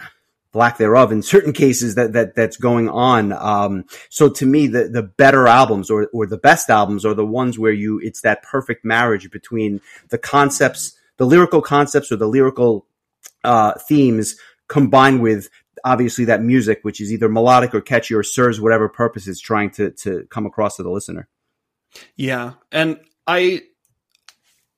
[0.53, 3.33] lack thereof in certain cases that, that that's going on.
[3.33, 7.25] Um, so to me, the, the better albums or, or the best albums are the
[7.25, 12.27] ones where you, it's that perfect marriage between the concepts, the lyrical concepts or the
[12.27, 12.85] lyrical,
[13.43, 14.35] uh, themes
[14.67, 15.49] combined with
[15.83, 19.71] obviously that music, which is either melodic or catchy or serves whatever purpose it's trying
[19.71, 21.27] to, to come across to the listener.
[22.15, 22.53] Yeah.
[22.71, 23.63] And I,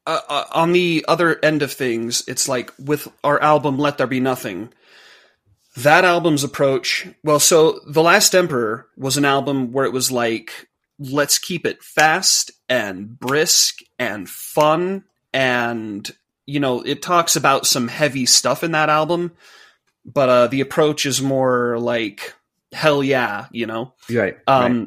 [0.08, 4.08] uh, uh, on the other end of things, it's like with our album "Let There
[4.08, 4.72] Be Nothing."
[5.78, 10.70] That album's approach, well, so The Last Emperor was an album where it was like,
[11.00, 16.10] let's keep it fast and brisk and fun, and
[16.46, 19.32] you know, it talks about some heavy stuff in that album,
[20.06, 22.34] but uh, the approach is more like
[22.72, 24.38] hell yeah, you know, right?
[24.48, 24.80] Um,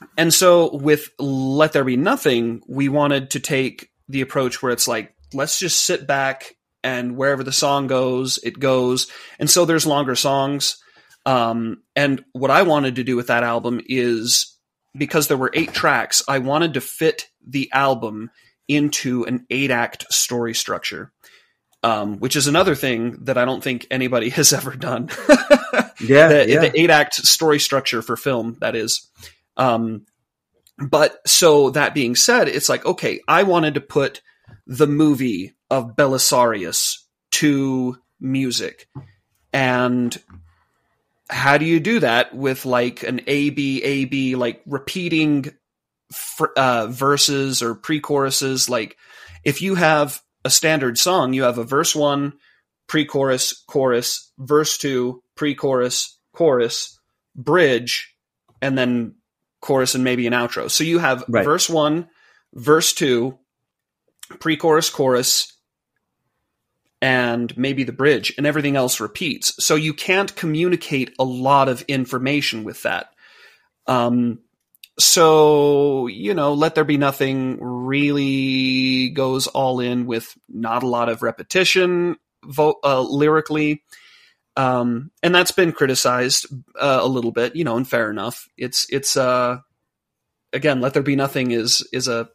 [0.00, 0.08] right.
[0.18, 4.88] and so with "Let There Be Nothing," we wanted to take the approach where it's
[4.88, 9.10] like, let's just sit back and wherever the song goes, it goes.
[9.38, 10.78] And so there's longer songs.
[11.24, 14.56] Um, and what I wanted to do with that album is
[14.96, 18.30] because there were eight tracks, I wanted to fit the album
[18.68, 21.12] into an eight act story structure.
[21.82, 25.08] Um, which is another thing that I don't think anybody has ever done.
[26.00, 26.60] yeah, the, yeah.
[26.60, 29.08] the eight act story structure for film, that is.
[29.56, 30.06] Um,
[30.78, 34.20] but so that being said, it's like, okay, I wanted to put
[34.66, 36.98] the movie of Belisarius
[37.32, 38.88] to music.
[39.52, 40.16] And
[41.28, 45.52] how do you do that with like an A, B, A, B, like repeating
[46.56, 48.68] uh, verses or pre choruses?
[48.68, 48.96] Like
[49.44, 52.34] if you have a standard song, you have a verse one,
[52.86, 53.64] pre chorus,
[54.38, 56.98] verse two, pre chorus, chorus,
[57.34, 58.14] bridge,
[58.62, 59.15] and then
[59.60, 60.70] chorus and maybe an outro.
[60.70, 61.44] So you have Right.
[61.44, 62.08] verse one,
[62.54, 63.38] verse two,
[64.40, 65.52] pre chorus, chorus,
[67.02, 69.52] and maybe the bridge, and everything else repeats.
[69.64, 73.08] So you can't communicate a lot of information with that.
[73.86, 74.40] Um,
[74.98, 81.10] so, you know, Let There Be Nothing really goes all in with not a lot
[81.10, 83.82] of repetition vo- uh, lyrically.
[84.56, 86.46] Um, and that's been criticized
[86.80, 88.48] uh, a little bit, you know, and fair enough.
[88.56, 89.58] It's, it's, uh,
[90.52, 92.28] again, Let There Be Nothing is, is a,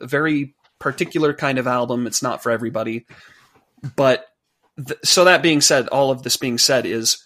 [0.00, 2.06] a very particular kind of album.
[2.06, 3.06] It's not for everybody.
[3.96, 4.26] But
[4.86, 7.18] th- so that being said, all of this being said is,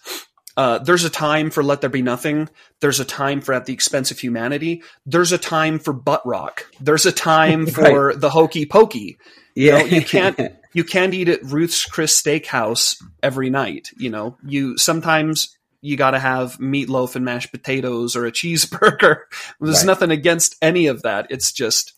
[0.57, 2.49] uh, there's a time for Let There Be Nothing.
[2.81, 4.83] There's a time for At the Expense of Humanity.
[5.05, 6.65] There's a time for butt rock.
[6.79, 9.17] There's a time for the hokey pokey.
[9.55, 10.39] You, yeah, know, you can't
[10.73, 13.89] you can't eat at Ruth's Chris Steakhouse every night.
[13.97, 19.17] You know, you sometimes you got to have meatloaf and mashed potatoes or a cheeseburger.
[19.59, 19.85] There's Right.
[19.87, 21.27] nothing against any of that.
[21.29, 21.93] It's just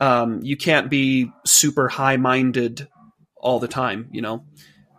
[0.00, 2.88] um, you can't be super high minded
[3.36, 4.08] all the time.
[4.12, 4.44] You know,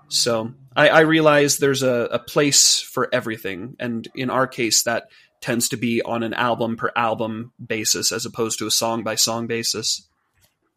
[0.08, 5.06] so I, I realize there's a, a place for everything, and in our case, that
[5.42, 9.16] tends to be on an album per album basis as opposed to a song by
[9.16, 10.08] song basis.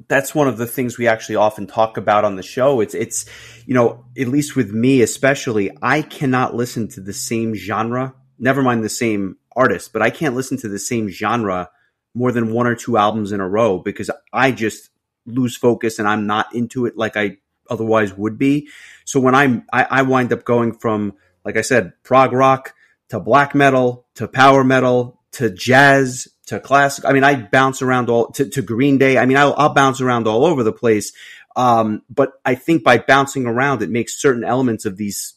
[0.09, 2.81] that's one of the things we actually often talk about on the show.
[2.81, 3.27] It's it's
[3.65, 8.63] you know, at least with me especially, I cannot listen to the same genre, never
[8.63, 11.71] mind the same artist, but I can't listen to the same genre
[12.15, 14.91] more than one or two albums in a row because I just
[15.27, 17.39] lose focus and I'm not into it like I
[17.71, 18.69] otherwise would be.
[19.05, 21.15] So when I'm I, I wind up going from
[21.47, 22.75] like I said, prog rock
[23.09, 27.05] to black metal to power metal to jazz to classic.
[27.05, 29.17] I mean, I bounce around all to, to Green Day.
[29.17, 31.13] I mean, I'll, I'll bounce around all over the place.
[31.55, 35.35] Um, but I think by bouncing around, it makes certain elements of these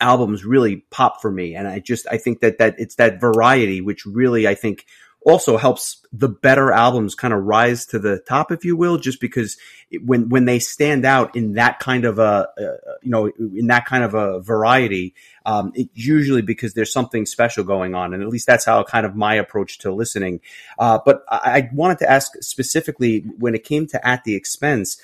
[0.00, 1.54] albums really pop for me.
[1.54, 4.84] And I just, I think that, that it's that variety, which really, I think
[5.26, 9.20] also helps the better albums kind of rise to the top, if you will, just
[9.20, 9.56] because
[9.90, 13.66] it, when, when they stand out in that kind of a, uh, you know, in
[13.66, 18.14] that kind of a variety, um, it's usually because there's something special going on.
[18.14, 20.40] And at least that's how kind of my approach to listening.
[20.78, 24.96] Uh, but I, I wanted to ask specifically when it came to At the Expense,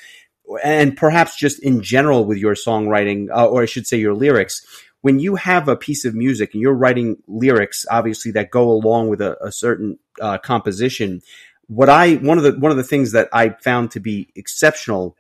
[0.62, 4.64] and perhaps just in general with your songwriting, uh, or I should say your lyrics,
[5.03, 9.09] when you have a piece of music and you're writing lyrics, obviously that go along
[9.09, 11.21] with a, a certain uh, composition,
[11.67, 15.17] what I one of the one of the things that I found to be exceptional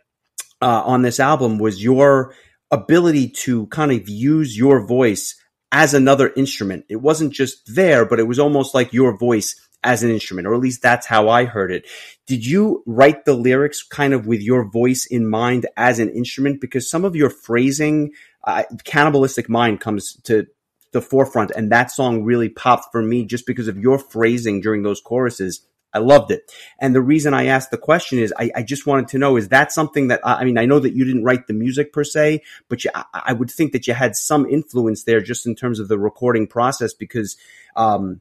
[0.60, 2.34] uh, on this album was your
[2.70, 5.34] ability to kind of use your voice
[5.72, 6.84] as another instrument.
[6.88, 10.54] It wasn't just there, but it was almost like your voice as an instrument, or
[10.54, 11.86] at least that's how I heard it.
[12.26, 16.60] Did you write the lyrics kind of with your voice in mind as an instrument?
[16.60, 18.12] Because some of your phrasing,
[18.44, 20.46] uh, cannibalistic mind comes to
[20.92, 24.82] the forefront, and that song really popped for me just because of your phrasing during
[24.82, 26.50] those choruses I loved it.
[26.78, 29.48] And the reason I asked the question is I, I just wanted to know, is
[29.48, 32.42] that something that, I mean, I know that you didn't write the music per se,
[32.68, 35.80] but you, I, I would think that you had some influence there just in terms
[35.80, 37.36] of the recording process because,
[37.76, 38.20] um,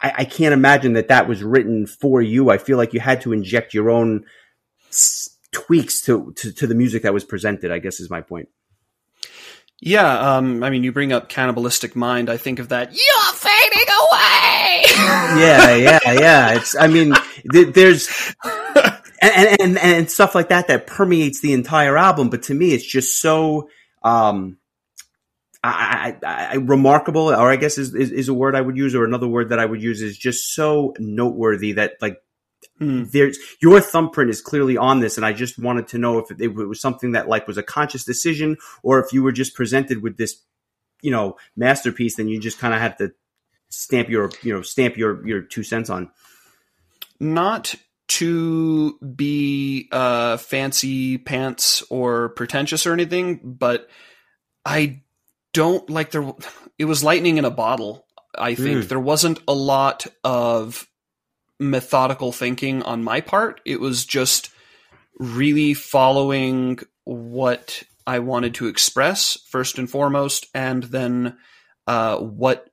[0.00, 2.50] I, I can't imagine that that was written for you.
[2.50, 4.24] I feel like you had to inject your own
[5.52, 8.48] tweaks to, to, to the music that was presented, I guess is my point.
[9.82, 12.28] Yeah, um, I mean, you bring up cannibalistic mind.
[12.28, 12.92] I think of that.
[12.92, 14.82] You're fading away.
[15.40, 16.54] yeah, yeah, yeah.
[16.56, 16.76] It's.
[16.76, 17.14] I mean,
[17.50, 18.34] th- there's
[19.22, 22.28] and, and and stuff like that that permeates the entire album.
[22.28, 23.70] But to me, it's just so
[24.02, 24.58] um,
[25.64, 28.94] I, I, I, remarkable, or I guess is, is is a word I would use,
[28.94, 32.18] or another word that I would use is just so noteworthy that like
[32.80, 33.10] Mm.
[33.12, 36.40] there's your thumbprint is clearly on this and i just wanted to know if it,
[36.40, 40.02] it, was something that like was a conscious decision or if you were just presented
[40.02, 40.42] with this
[41.02, 43.12] you know masterpiece then you just kind of had to
[43.68, 46.10] stamp your you know stamp your your two cents on
[47.20, 47.74] Not
[48.08, 53.88] to be uh, fancy pants or pretentious or anything, but
[54.64, 55.02] I
[55.52, 56.32] don't like there.
[56.78, 58.06] It was lightning in a bottle.
[58.36, 58.88] I think Mm.
[58.88, 60.88] there wasn't a lot of
[61.60, 63.60] methodical thinking on my part.
[63.64, 64.50] It was just
[65.18, 71.36] really following what I wanted to express first and foremost, and then
[71.86, 72.68] uh, what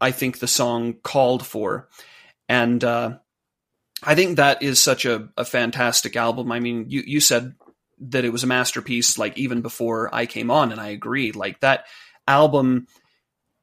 [0.00, 1.88] I think the song called for.
[2.48, 3.18] And uh,
[4.02, 6.52] I think that is such a, a fantastic album.
[6.52, 7.54] I mean, you, you said
[8.00, 11.32] that it was a masterpiece, like even before I came on, and I agree.
[11.32, 11.86] Like that
[12.26, 12.86] album,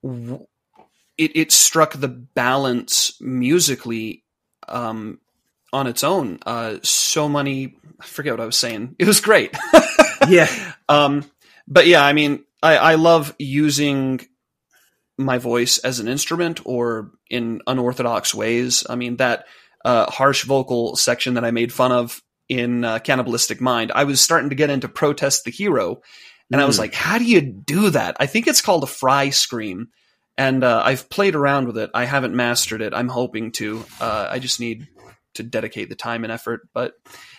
[0.03, 0.41] it,
[1.17, 4.24] it struck the balance musically
[4.67, 5.19] um,
[5.73, 6.39] on its own.
[6.45, 8.95] Uh, so many, I forget what I was saying.
[8.99, 9.55] It was great.
[10.29, 10.47] yeah
[10.89, 11.23] um,
[11.67, 14.21] but yeah, I mean, I, I love using
[15.17, 18.85] my voice as an instrument or in unorthodox ways.
[18.89, 19.45] I mean, that
[19.83, 24.21] uh, harsh vocal section that I made fun of in uh, Cannibalistic Mind, I was
[24.21, 26.01] starting to get into Protest the Hero.
[26.51, 26.79] And I was Mm.
[26.81, 28.17] like, how do you do that?
[28.19, 29.87] I think it's called a fry scream.
[30.37, 31.91] And uh, I've played around with it.
[31.93, 32.93] I haven't mastered it.
[32.93, 33.85] I'm hoping to.
[33.99, 34.87] Uh, I just need
[35.35, 36.67] to dedicate the time and effort.
[36.73, 36.93] But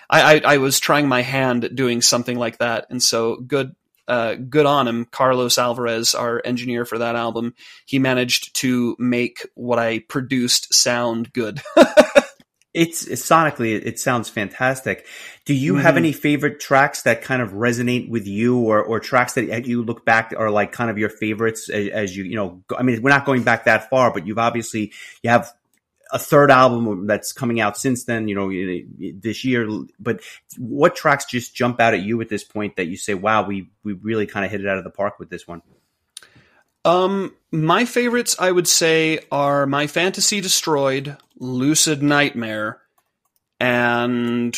[0.09, 2.87] I, I, I was trying my hand at doing something like that.
[2.91, 3.75] And so good
[4.09, 7.55] uh, good on him, Carlos Alvarez, our engineer for that album.
[7.87, 11.61] He managed to make what I produced sound good.
[12.77, 15.07] It's, it's sonically, it, it sounds fantastic.
[15.47, 15.99] Do you have Mhm.
[15.99, 20.05] any favorite tracks that kind of resonate with you, or or tracks that you look
[20.05, 22.63] back are like kind of your favorites as, as you you know?
[22.69, 25.51] go- I mean, we're not going back that far, but you've obviously you have
[26.13, 28.29] a third album that's coming out since then.
[28.29, 28.49] You know,
[29.21, 29.69] this year.
[29.99, 30.21] But
[30.59, 33.71] what tracks just jump out at you at this point that you say, "Wow, we
[33.85, 35.63] we really kind of hit it out of the park with this one"?
[36.87, 42.81] Um, my favorites, I would say, are My Fantasy Destroyed, Lucid Nightmare,
[43.59, 44.57] and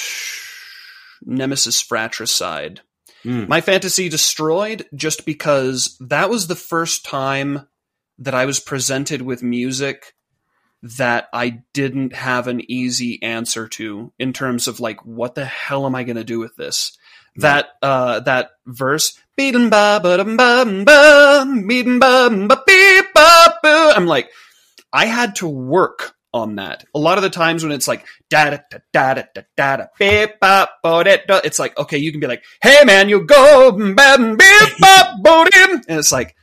[1.25, 2.83] Nemesis Fratricide.
[3.25, 3.49] Mm.
[3.49, 7.67] My Fantasy Destroyed, just because that was the first time
[8.19, 10.15] that I was presented with music
[10.83, 15.87] that I didn't have an easy answer to in terms of like, what the hell
[15.87, 16.97] am I going to do with this?
[17.37, 19.19] That, uh, that verse,
[23.97, 24.31] I'm like,
[24.93, 26.85] I had to work on that.
[26.95, 28.59] A lot of the times when it's like da da
[28.93, 29.23] da da
[29.57, 32.85] da da beep bop bo da da, it's like okay, you can be like, hey
[32.85, 36.35] man, you go beep bop bo and it's like,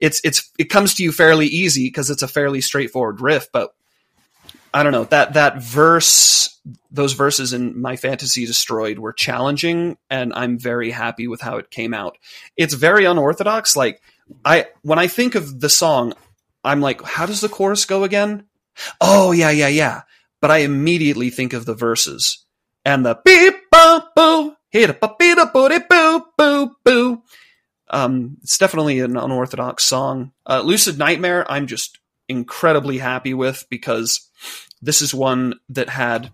[0.00, 3.70] it's it's it comes to you fairly easy because it's a fairly straightforward riff, but
[4.76, 6.60] I don't know that that verse,
[6.90, 11.70] those verses in my fantasy destroyed were challenging, and I'm very happy with how it
[11.70, 12.18] came out.
[12.58, 13.74] It's very unorthodox.
[13.74, 14.02] Like
[14.44, 16.12] I when I think of the song,
[16.62, 18.44] I'm like, how does the chorus go again?
[19.00, 20.02] Oh yeah, yeah, yeah.
[20.42, 22.44] But I immediately think of the verses
[22.84, 27.22] and the beep ba boo hit a beep booty boo boo boo.
[27.88, 30.32] Um, it's definitely an unorthodox song.
[30.44, 31.98] Uh, Lucid Nightmare, I'm just
[32.28, 34.28] incredibly happy with because
[34.82, 36.30] this is one that had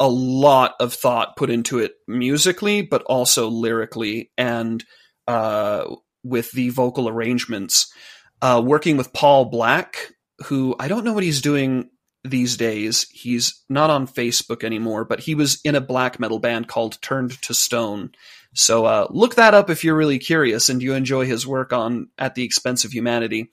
[0.00, 4.84] a lot of thought put into it musically, but also lyrically and
[5.28, 5.94] uh,
[6.24, 7.92] with the vocal arrangements.
[8.40, 10.14] Uh, working with Paul Black,
[10.46, 11.90] who I don't know what he's doing
[12.24, 13.06] these days.
[13.10, 17.40] He's not on Facebook anymore, but he was in a black metal band called Turned
[17.42, 18.12] to Stone.
[18.54, 22.08] So uh, look that up if you're really curious and you enjoy his work on
[22.18, 23.50] At the Expense of Humanity.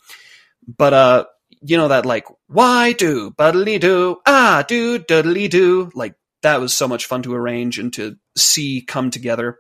[0.68, 1.26] But uh,
[1.62, 6.76] you know that like why do buddly do ah do duddly do like that was
[6.76, 9.58] so much fun to arrange and to see come together.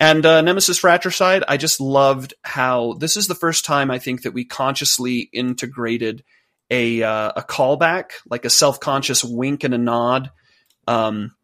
[0.00, 4.22] And uh, Nemesis Fratricide, I just loved how this is the first time I think
[4.22, 6.24] that we consciously integrated
[6.70, 10.30] a uh, a callback, like a self conscious wink and a nod.
[10.86, 11.34] Um,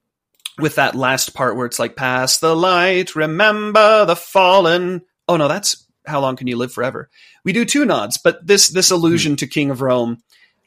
[0.59, 5.03] with that last part where it's like, pass the light, remember the fallen.
[5.27, 7.11] Oh no, that's how long can you live forever?
[7.45, 9.39] We do two nods, but this this allusion mm.
[9.39, 10.23] to King of Rome,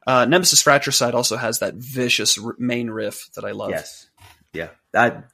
[0.05, 3.71] uh, Nemesis Fratricide also has that vicious r- main riff that I love.
[3.71, 4.09] Yes,
[4.53, 5.25] yeah, that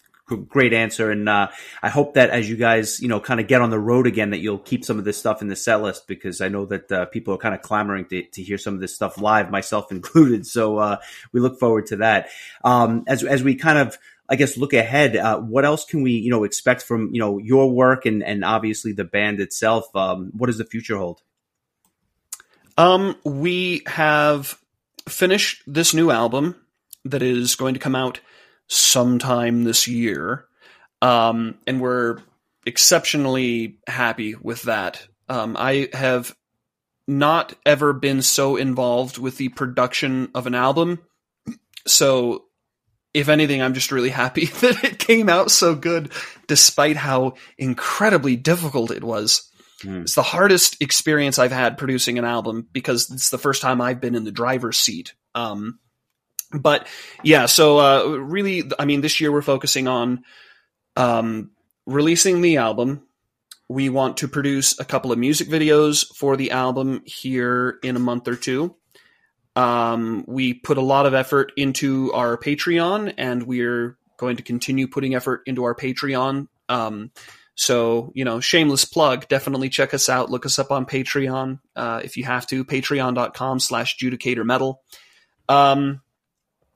[0.48, 1.50] great answer, and uh,
[1.82, 4.30] I hope that as you guys you know kind of get on the road again,
[4.32, 6.92] that you'll keep some of this stuff in the set list because I know that
[6.92, 9.92] uh, people are kind of clamoring to, to hear some of this stuff live, myself
[9.92, 10.46] included.
[10.46, 10.98] So uh,
[11.32, 12.30] we look forward to that.
[12.64, 13.98] Um, as as we kind of
[14.30, 17.40] I guess look ahead, uh, what else can we, you know, expect from, you know,
[17.40, 19.86] your work and, and obviously the band itself?
[19.96, 21.22] Um, what does the future hold?
[22.78, 24.58] Um, we have
[25.08, 26.56] finished this new album
[27.06, 28.20] that is going to come out
[28.68, 30.46] sometime this year.
[31.02, 32.20] Um, and we're
[32.66, 35.08] exceptionally happy with that.
[35.28, 36.36] Um, I have
[37.08, 41.00] not ever been so involved with the production of an album.
[41.88, 42.46] So
[43.14, 46.12] if anything, I'm just really happy that it came out so good,
[46.48, 49.50] despite how incredibly difficult it was.
[49.84, 50.02] Mm.
[50.02, 54.02] It's the hardest experience I've had producing an album because it's the first time I've
[54.02, 55.14] been in the driver's seat.
[55.36, 55.80] Um,
[56.52, 56.88] but
[57.24, 60.24] yeah, so uh, really, I mean, this year we're focusing on
[60.96, 61.52] um,
[61.86, 63.04] releasing the album.
[63.68, 68.00] We want to produce a couple of music videos for the album here in a
[68.00, 68.76] month or two.
[69.60, 74.88] Um, we put a lot of effort into our Patreon, and we're going to continue
[74.88, 76.48] putting effort into our Patreon.
[76.70, 77.12] Um,
[77.56, 80.32] so, you know, shameless plug, definitely check us out.
[80.32, 84.82] Look us up on Patreon uh, if you have to, patreon.com slash judicator metal.
[85.50, 86.00] Um,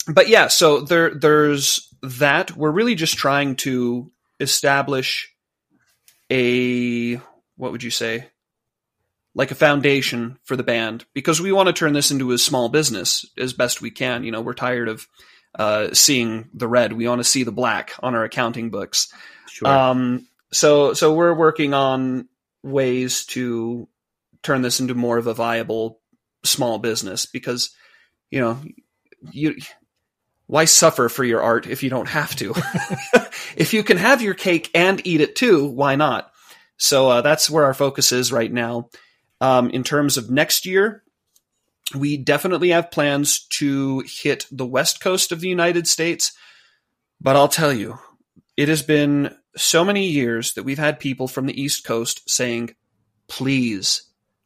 [0.06, 2.52] but yeah, so there, there's that.
[2.58, 4.12] We're really just trying to
[4.42, 5.34] establish
[6.30, 7.14] a,
[7.56, 8.28] what would you say?
[9.36, 12.70] Like a foundation for the band because we want to turn this into a small
[12.70, 14.24] business as best we can.
[14.24, 15.08] You know, we're tired of
[15.56, 16.94] uh, seeing the red.
[16.94, 19.12] We want to see the black on our accounting books.
[19.50, 19.68] Sure.
[19.68, 22.28] Um, so, so we're working on
[22.62, 23.88] ways to
[24.44, 26.00] turn this into more of a viable
[26.44, 27.72] small business because,
[28.30, 28.60] you know,
[29.32, 29.56] you,
[30.46, 32.54] why suffer for your art if you don't have to?
[33.56, 36.32] if you can have your cake and eat it too, why not?
[36.78, 38.90] So uh, that's where our focus is right now.
[39.44, 41.04] Um, in terms of next year,
[41.94, 46.32] we definitely have plans to hit the west coast of the United States.
[47.20, 48.00] But I'll tell you,
[48.56, 52.74] it has been so many years that we've had people from the East Coast saying,
[53.28, 54.04] please,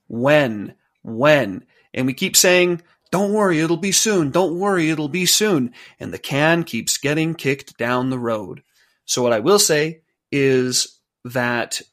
[0.08, 0.74] when,
[1.04, 1.66] when?
[1.94, 2.82] And we keep saying,
[3.12, 4.32] don't worry, it'll be soon.
[4.32, 5.76] Don't worry, it'll be soon.
[6.00, 8.64] And the can keeps getting kicked down the road.
[9.06, 11.84] So what I will say is that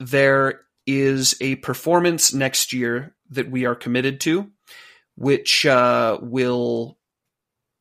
[0.00, 4.50] there is a performance next year that we are committed to,
[5.16, 6.98] which uh, will,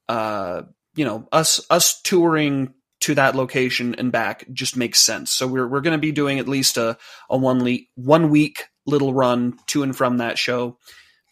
[0.10, 0.64] uh,
[0.96, 5.32] you know, us us touring to that location and back just makes sense.
[5.32, 6.98] So we're we're going to be doing at least a
[7.30, 10.78] a one week one week little run to and from that show.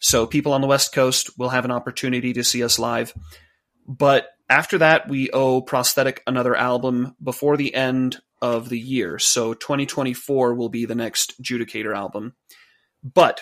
[0.00, 3.14] So people on the West Coast will have an opportunity to see us live.
[3.86, 9.18] But after that, we owe Prosthetic another album before the end of the year.
[9.18, 12.34] So 2024 will be the next Judicator album.
[13.02, 13.40] But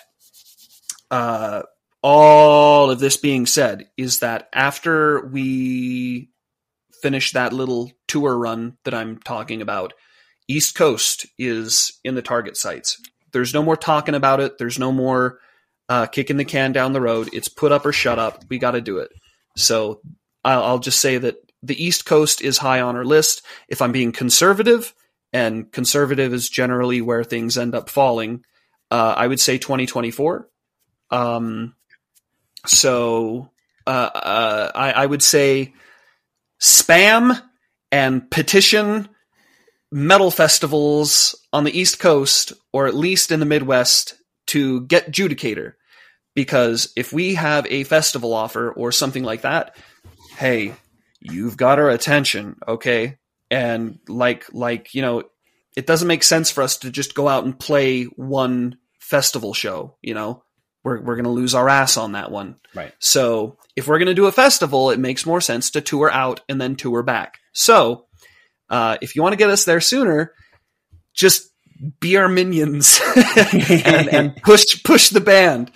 [1.10, 1.62] uh,
[2.02, 6.30] all of this being said, is that after we
[7.02, 9.92] finish that little tour run that I'm talking about,
[10.46, 13.02] East Coast is in the target sites.
[13.32, 14.56] There's no more talking about it.
[14.56, 15.40] There's no more
[15.88, 17.28] uh, kicking the can down the road.
[17.32, 18.44] It's put up or shut up.
[18.48, 19.10] We got to do it.
[19.56, 20.00] So
[20.44, 23.42] I'll, I'll just say that the East Coast is high on our list.
[23.68, 24.94] If I'm being conservative,
[25.32, 28.44] and conservative is generally where things end up falling,
[28.90, 30.48] uh, I would say 2024.
[31.10, 31.74] Um,
[32.66, 33.50] so
[33.86, 35.72] uh, uh, I, I would say
[36.60, 37.40] spam
[37.90, 39.08] and petition
[39.90, 44.14] metal festivals on the East Coast or at least in the Midwest
[44.48, 45.74] to get Judicator.
[46.34, 49.76] Because if we have a festival offer or something like that,
[50.36, 50.74] hey,
[51.22, 53.18] you've got our attention, okay?
[53.50, 55.24] And like like, you know,
[55.76, 59.96] it doesn't make sense for us to just go out and play one festival show,
[60.02, 60.42] you know.
[60.84, 62.56] We're we're going to lose our ass on that one.
[62.74, 62.92] Right.
[62.98, 66.40] So, if we're going to do a festival, it makes more sense to tour out
[66.48, 67.38] and then tour back.
[67.52, 68.06] So,
[68.68, 70.32] uh, if you want to get us there sooner,
[71.14, 71.52] just
[72.00, 73.00] be our minions
[73.36, 75.70] and, and push push the band.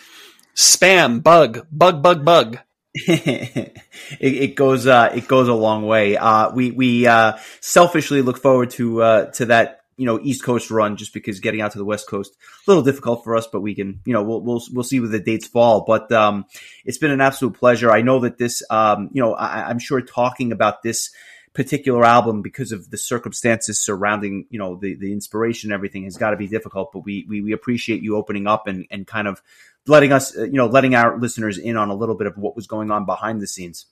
[0.57, 2.59] Spam, bug, bug, bug, bug.
[3.09, 3.83] it,
[4.21, 6.17] it, goes uh, it goes a long way.
[6.17, 10.71] Uh, we we uh, selfishly look forward to uh, to that you know East Coast
[10.71, 12.33] run just because getting out to the West Coast
[12.67, 15.11] a little difficult for us, but we can you know we'll we'll we'll see where
[15.11, 15.85] the dates fall.
[15.87, 16.47] But um,
[16.87, 17.93] it's been an absolute pleasure.
[17.93, 21.11] I know that this um, you know I, I'm sure talking about this
[21.57, 26.19] particular album because of the circumstances surrounding you know the the inspiration and everything has
[26.19, 26.93] got to be difficult.
[26.93, 29.43] But we, we we appreciate you opening up and and kind of
[29.87, 32.67] letting us you know letting our listeners in on a little bit of what was
[32.67, 33.87] going on behind the scenes.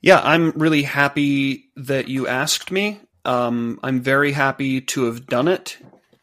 [0.00, 3.00] Yeah, I'm really happy that you asked me.
[3.26, 5.76] Um, I'm very happy to have done it.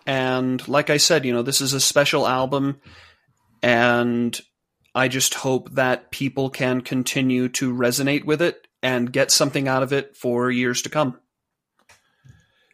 [0.06, 2.82] And like I said, you know, this is a special album,
[3.62, 4.40] and
[4.96, 9.84] I just hope that people can continue to resonate with it and get something out
[9.84, 11.20] of it for years to come.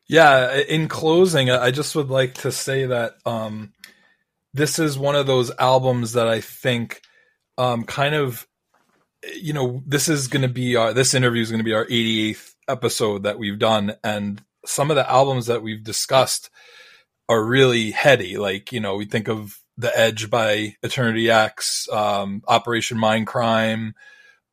[0.08, 3.74] Yeah, in closing, I just would like to say that um,
[4.54, 7.02] this is one of those albums that I think
[7.58, 8.48] um, kind of,
[9.36, 11.86] you know, this is going to be our, this interview is going to be our
[11.86, 13.96] 88th episode that we've done.
[14.02, 16.50] And some of the albums that we've discussed
[17.28, 18.38] are really heady.
[18.38, 23.94] Like, you know, we think of The Edge by Eternity X, um, Operation Mindcrime.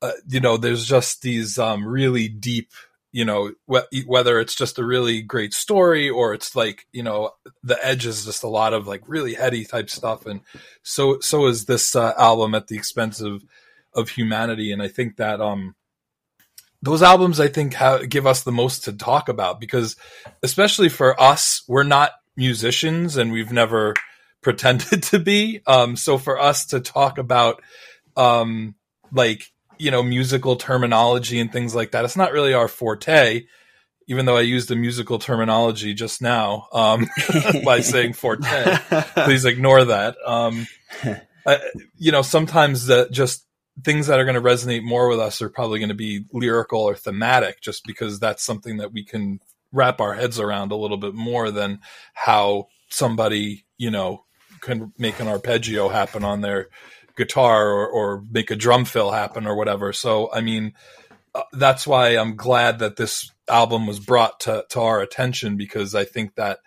[0.04, 2.72] Uh, you know, there's just these um, really deep,
[3.10, 7.30] you know, wh- whether it's just a really great story or it's like, you know,
[7.62, 10.26] The Edge is just a lot of like really heady type stuff.
[10.26, 10.42] And
[10.82, 13.42] so, so is this uh, album at the expense of,
[13.94, 14.72] of humanity.
[14.72, 15.74] And I think that, um,
[16.82, 17.76] those albums I think
[18.10, 19.96] give us the most to talk about because
[20.42, 23.94] especially for us, we're not musicians and we've never
[24.42, 25.62] pretended to be.
[25.66, 27.62] Um, so for us to talk about,
[28.18, 28.74] um,
[29.10, 33.44] like, you know, musical terminology and things like that, it's not really our forte,
[34.06, 37.08] even though I used the musical terminology just now, um,
[37.64, 38.76] by saying forte.
[39.24, 40.16] Please ignore that.
[40.24, 40.66] Um,
[41.46, 41.60] I,
[41.96, 43.44] you know, sometimes that just
[43.82, 46.80] things that are going to resonate more with us are probably going to be lyrical
[46.80, 49.40] or thematic just because that's something that we can
[49.72, 51.80] wrap our heads around a little bit more than
[52.14, 54.24] how somebody, you know,
[54.60, 56.68] can make an arpeggio happen on their
[57.16, 59.92] guitar or, or make a drum fill happen or whatever.
[59.92, 60.74] So, I mean,
[61.34, 65.94] uh, that's why I'm glad that this album was brought to, to our attention because
[65.94, 66.60] I think that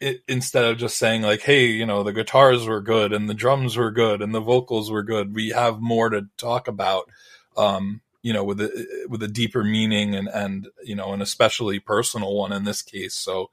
[0.00, 3.34] it, instead of just saying like, Hey, you know, the guitars were good and the
[3.34, 7.10] drums were good and the vocals were good, we have more to talk about.
[7.56, 11.78] Um, you know, with a with a deeper meaning and and you know, an especially
[11.78, 13.14] personal one in this case.
[13.14, 13.50] So,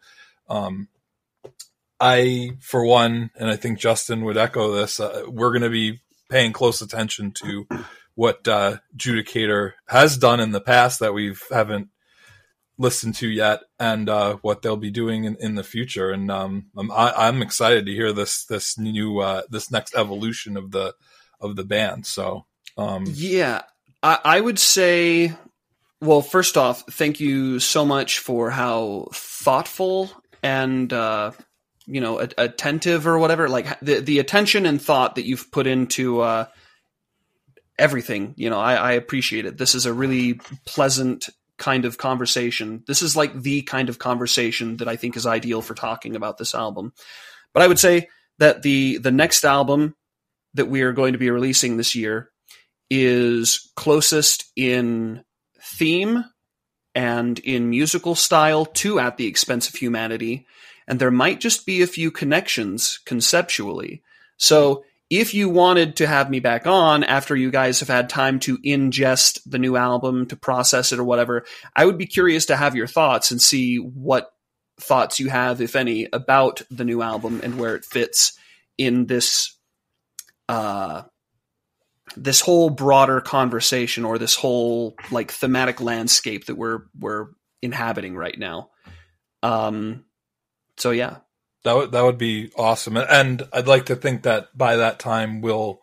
[0.50, 0.90] um,
[2.00, 6.02] I, for one, and I think Justin would echo this, uh, we're going to be
[6.30, 7.68] paying close attention to
[8.16, 11.90] what uh, Judicator has done in the past that we haven't
[12.78, 16.12] listened to yet, and uh, what they'll be doing in, in the future.
[16.12, 20.58] And um, I'm I, am excited to hear this this new uh, this next evolution
[20.58, 20.94] of the
[21.40, 22.06] of the band.
[22.06, 22.46] So
[22.78, 23.62] um, yeah,
[24.02, 25.34] I, I would say.
[26.02, 30.12] Well, first off, thank you so much for how thoughtful
[30.44, 31.32] and uh,
[31.86, 36.22] you know attentive or whatever like the the attention and thought that you've put into
[36.22, 36.46] uh,
[37.78, 39.58] everything you know I, I appreciate it.
[39.58, 42.84] This is a really pleasant kind of conversation.
[42.86, 46.38] This is like the kind of conversation that i think is ideal for talking about
[46.38, 46.94] this album.
[47.54, 48.10] But i would say
[48.40, 49.96] that the the next album
[50.54, 52.30] that we are going to be releasing this year
[52.90, 55.24] is closest in
[55.62, 56.24] theme
[56.94, 60.46] and in musical style to at the expense of humanity
[60.88, 64.04] and there might just be a few connections conceptually.
[64.38, 68.40] So if you wanted to have me back on after you guys have had time
[68.42, 72.56] to ingest the new album, to process it or whatever, I would be curious to
[72.56, 74.32] have your thoughts and see what
[74.80, 78.38] thoughts you have, if any, about the new album and where it fits
[78.78, 79.56] in this
[80.50, 81.04] uh,
[82.16, 87.28] this whole broader conversation or this whole like thematic landscape that we're we're
[87.62, 88.70] inhabiting right now.
[89.44, 90.06] Um,
[90.78, 91.18] so yeah,
[91.64, 95.42] that would that would be awesome, and I'd like to think that by that time
[95.42, 95.82] we'll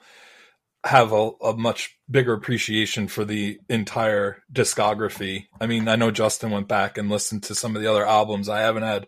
[0.85, 5.47] have a, a much bigger appreciation for the entire discography.
[5.61, 8.49] I mean, I know Justin went back and listened to some of the other albums.
[8.49, 9.07] I haven't had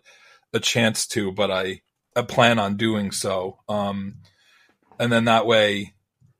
[0.53, 1.81] a chance to, but I,
[2.15, 3.59] I plan on doing so.
[3.67, 4.19] Um,
[4.99, 5.95] and then that way,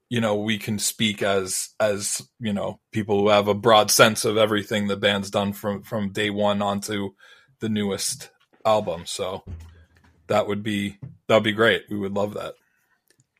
[0.07, 4.23] you know, we can speak as as you know people who have a broad sense
[4.23, 7.09] of everything the band's done from from day one onto
[7.59, 8.29] the newest
[8.65, 9.05] album.
[9.05, 9.43] So
[10.27, 10.97] that would be
[11.27, 11.83] that would be great.
[11.89, 12.55] We would love that.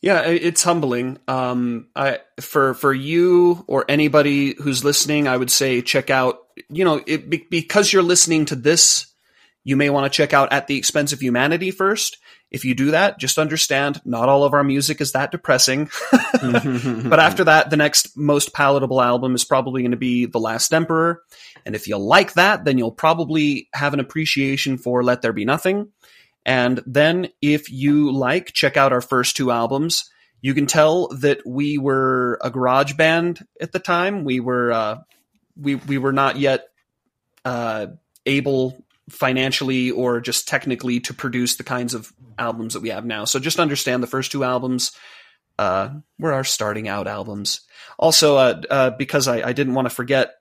[0.02, 1.18] Yeah, it's humbling.
[1.28, 6.40] Um, I for for you or anybody who's listening, I would say check out.
[6.70, 9.08] You know, it, because you're listening to this,
[9.64, 12.18] you may want to check out at the expense of humanity first.
[12.52, 15.90] If you do that, just understand not all of our music is that depressing.
[16.12, 20.74] but after that, the next most palatable album is probably going to be The Last
[20.74, 21.24] Emperor.
[21.66, 25.44] And if you like that, then you'll probably have an appreciation for Let There Be
[25.44, 25.92] Nothing.
[26.46, 30.10] And then if you like, check out our first two albums.
[30.42, 34.24] You can tell that we were a garage band at the time.
[34.24, 34.98] We were, uh,
[35.60, 36.68] we, we were not yet,
[37.44, 37.88] uh,
[38.28, 43.26] able financially or just technically to produce the kinds of albums that we have now.
[43.26, 44.92] So just understand the first two albums
[45.60, 45.90] uh,
[46.20, 47.62] were our starting out albums.
[47.98, 50.34] Also, uh, uh, because I, I, didn't want to forget,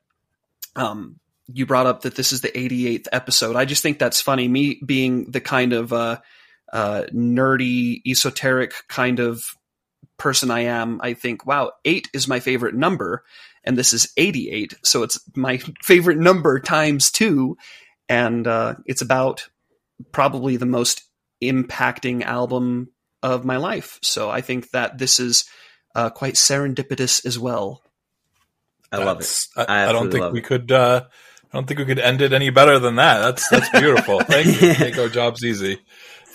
[0.75, 3.55] um, you brought up that this is the 88th episode.
[3.55, 4.49] I just think that's funny.
[4.49, 6.19] Me being the kind of uh,
[6.73, 9.45] uh, nerdy, esoteric kind of
[10.17, 13.25] person I am, I think, wow, eight is my favorite number.
[13.62, 14.75] And this is 88.
[14.83, 17.57] So it's my favorite number times two
[18.09, 19.49] and uh, it's about
[20.13, 21.03] probably the most
[21.43, 22.91] impacting album
[23.23, 23.99] of my life.
[24.03, 25.45] So I think that this is
[25.95, 27.83] uh, quite serendipitous as well.
[28.93, 29.47] I love it.
[29.57, 30.45] I, I, don't think we it.
[30.45, 30.71] could.
[30.71, 31.05] Uh,
[31.53, 33.21] I don't think we could end it any better than that.
[33.21, 34.21] That's that's beautiful.
[34.21, 34.75] Thank you.
[34.85, 35.81] Make our jobs easy.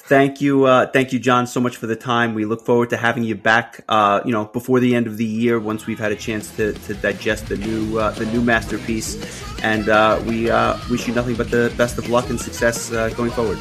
[0.09, 2.33] Thank you, uh, thank you, John, so much for the time.
[2.33, 3.85] We look forward to having you back.
[3.87, 6.73] Uh, you know, before the end of the year, once we've had a chance to,
[6.73, 9.13] to digest the new uh, the new masterpiece,
[9.61, 13.09] and uh, we uh, wish you nothing but the best of luck and success uh,
[13.09, 13.59] going forward.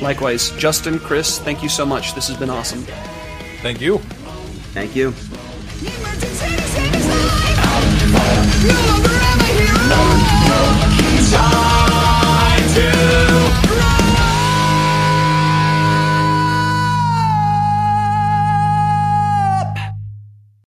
[0.00, 2.14] Likewise, Justin, Chris, thank you so much.
[2.14, 2.80] This has been awesome.
[3.60, 3.98] Thank you.
[4.72, 5.12] Thank you.
[11.78, 11.83] you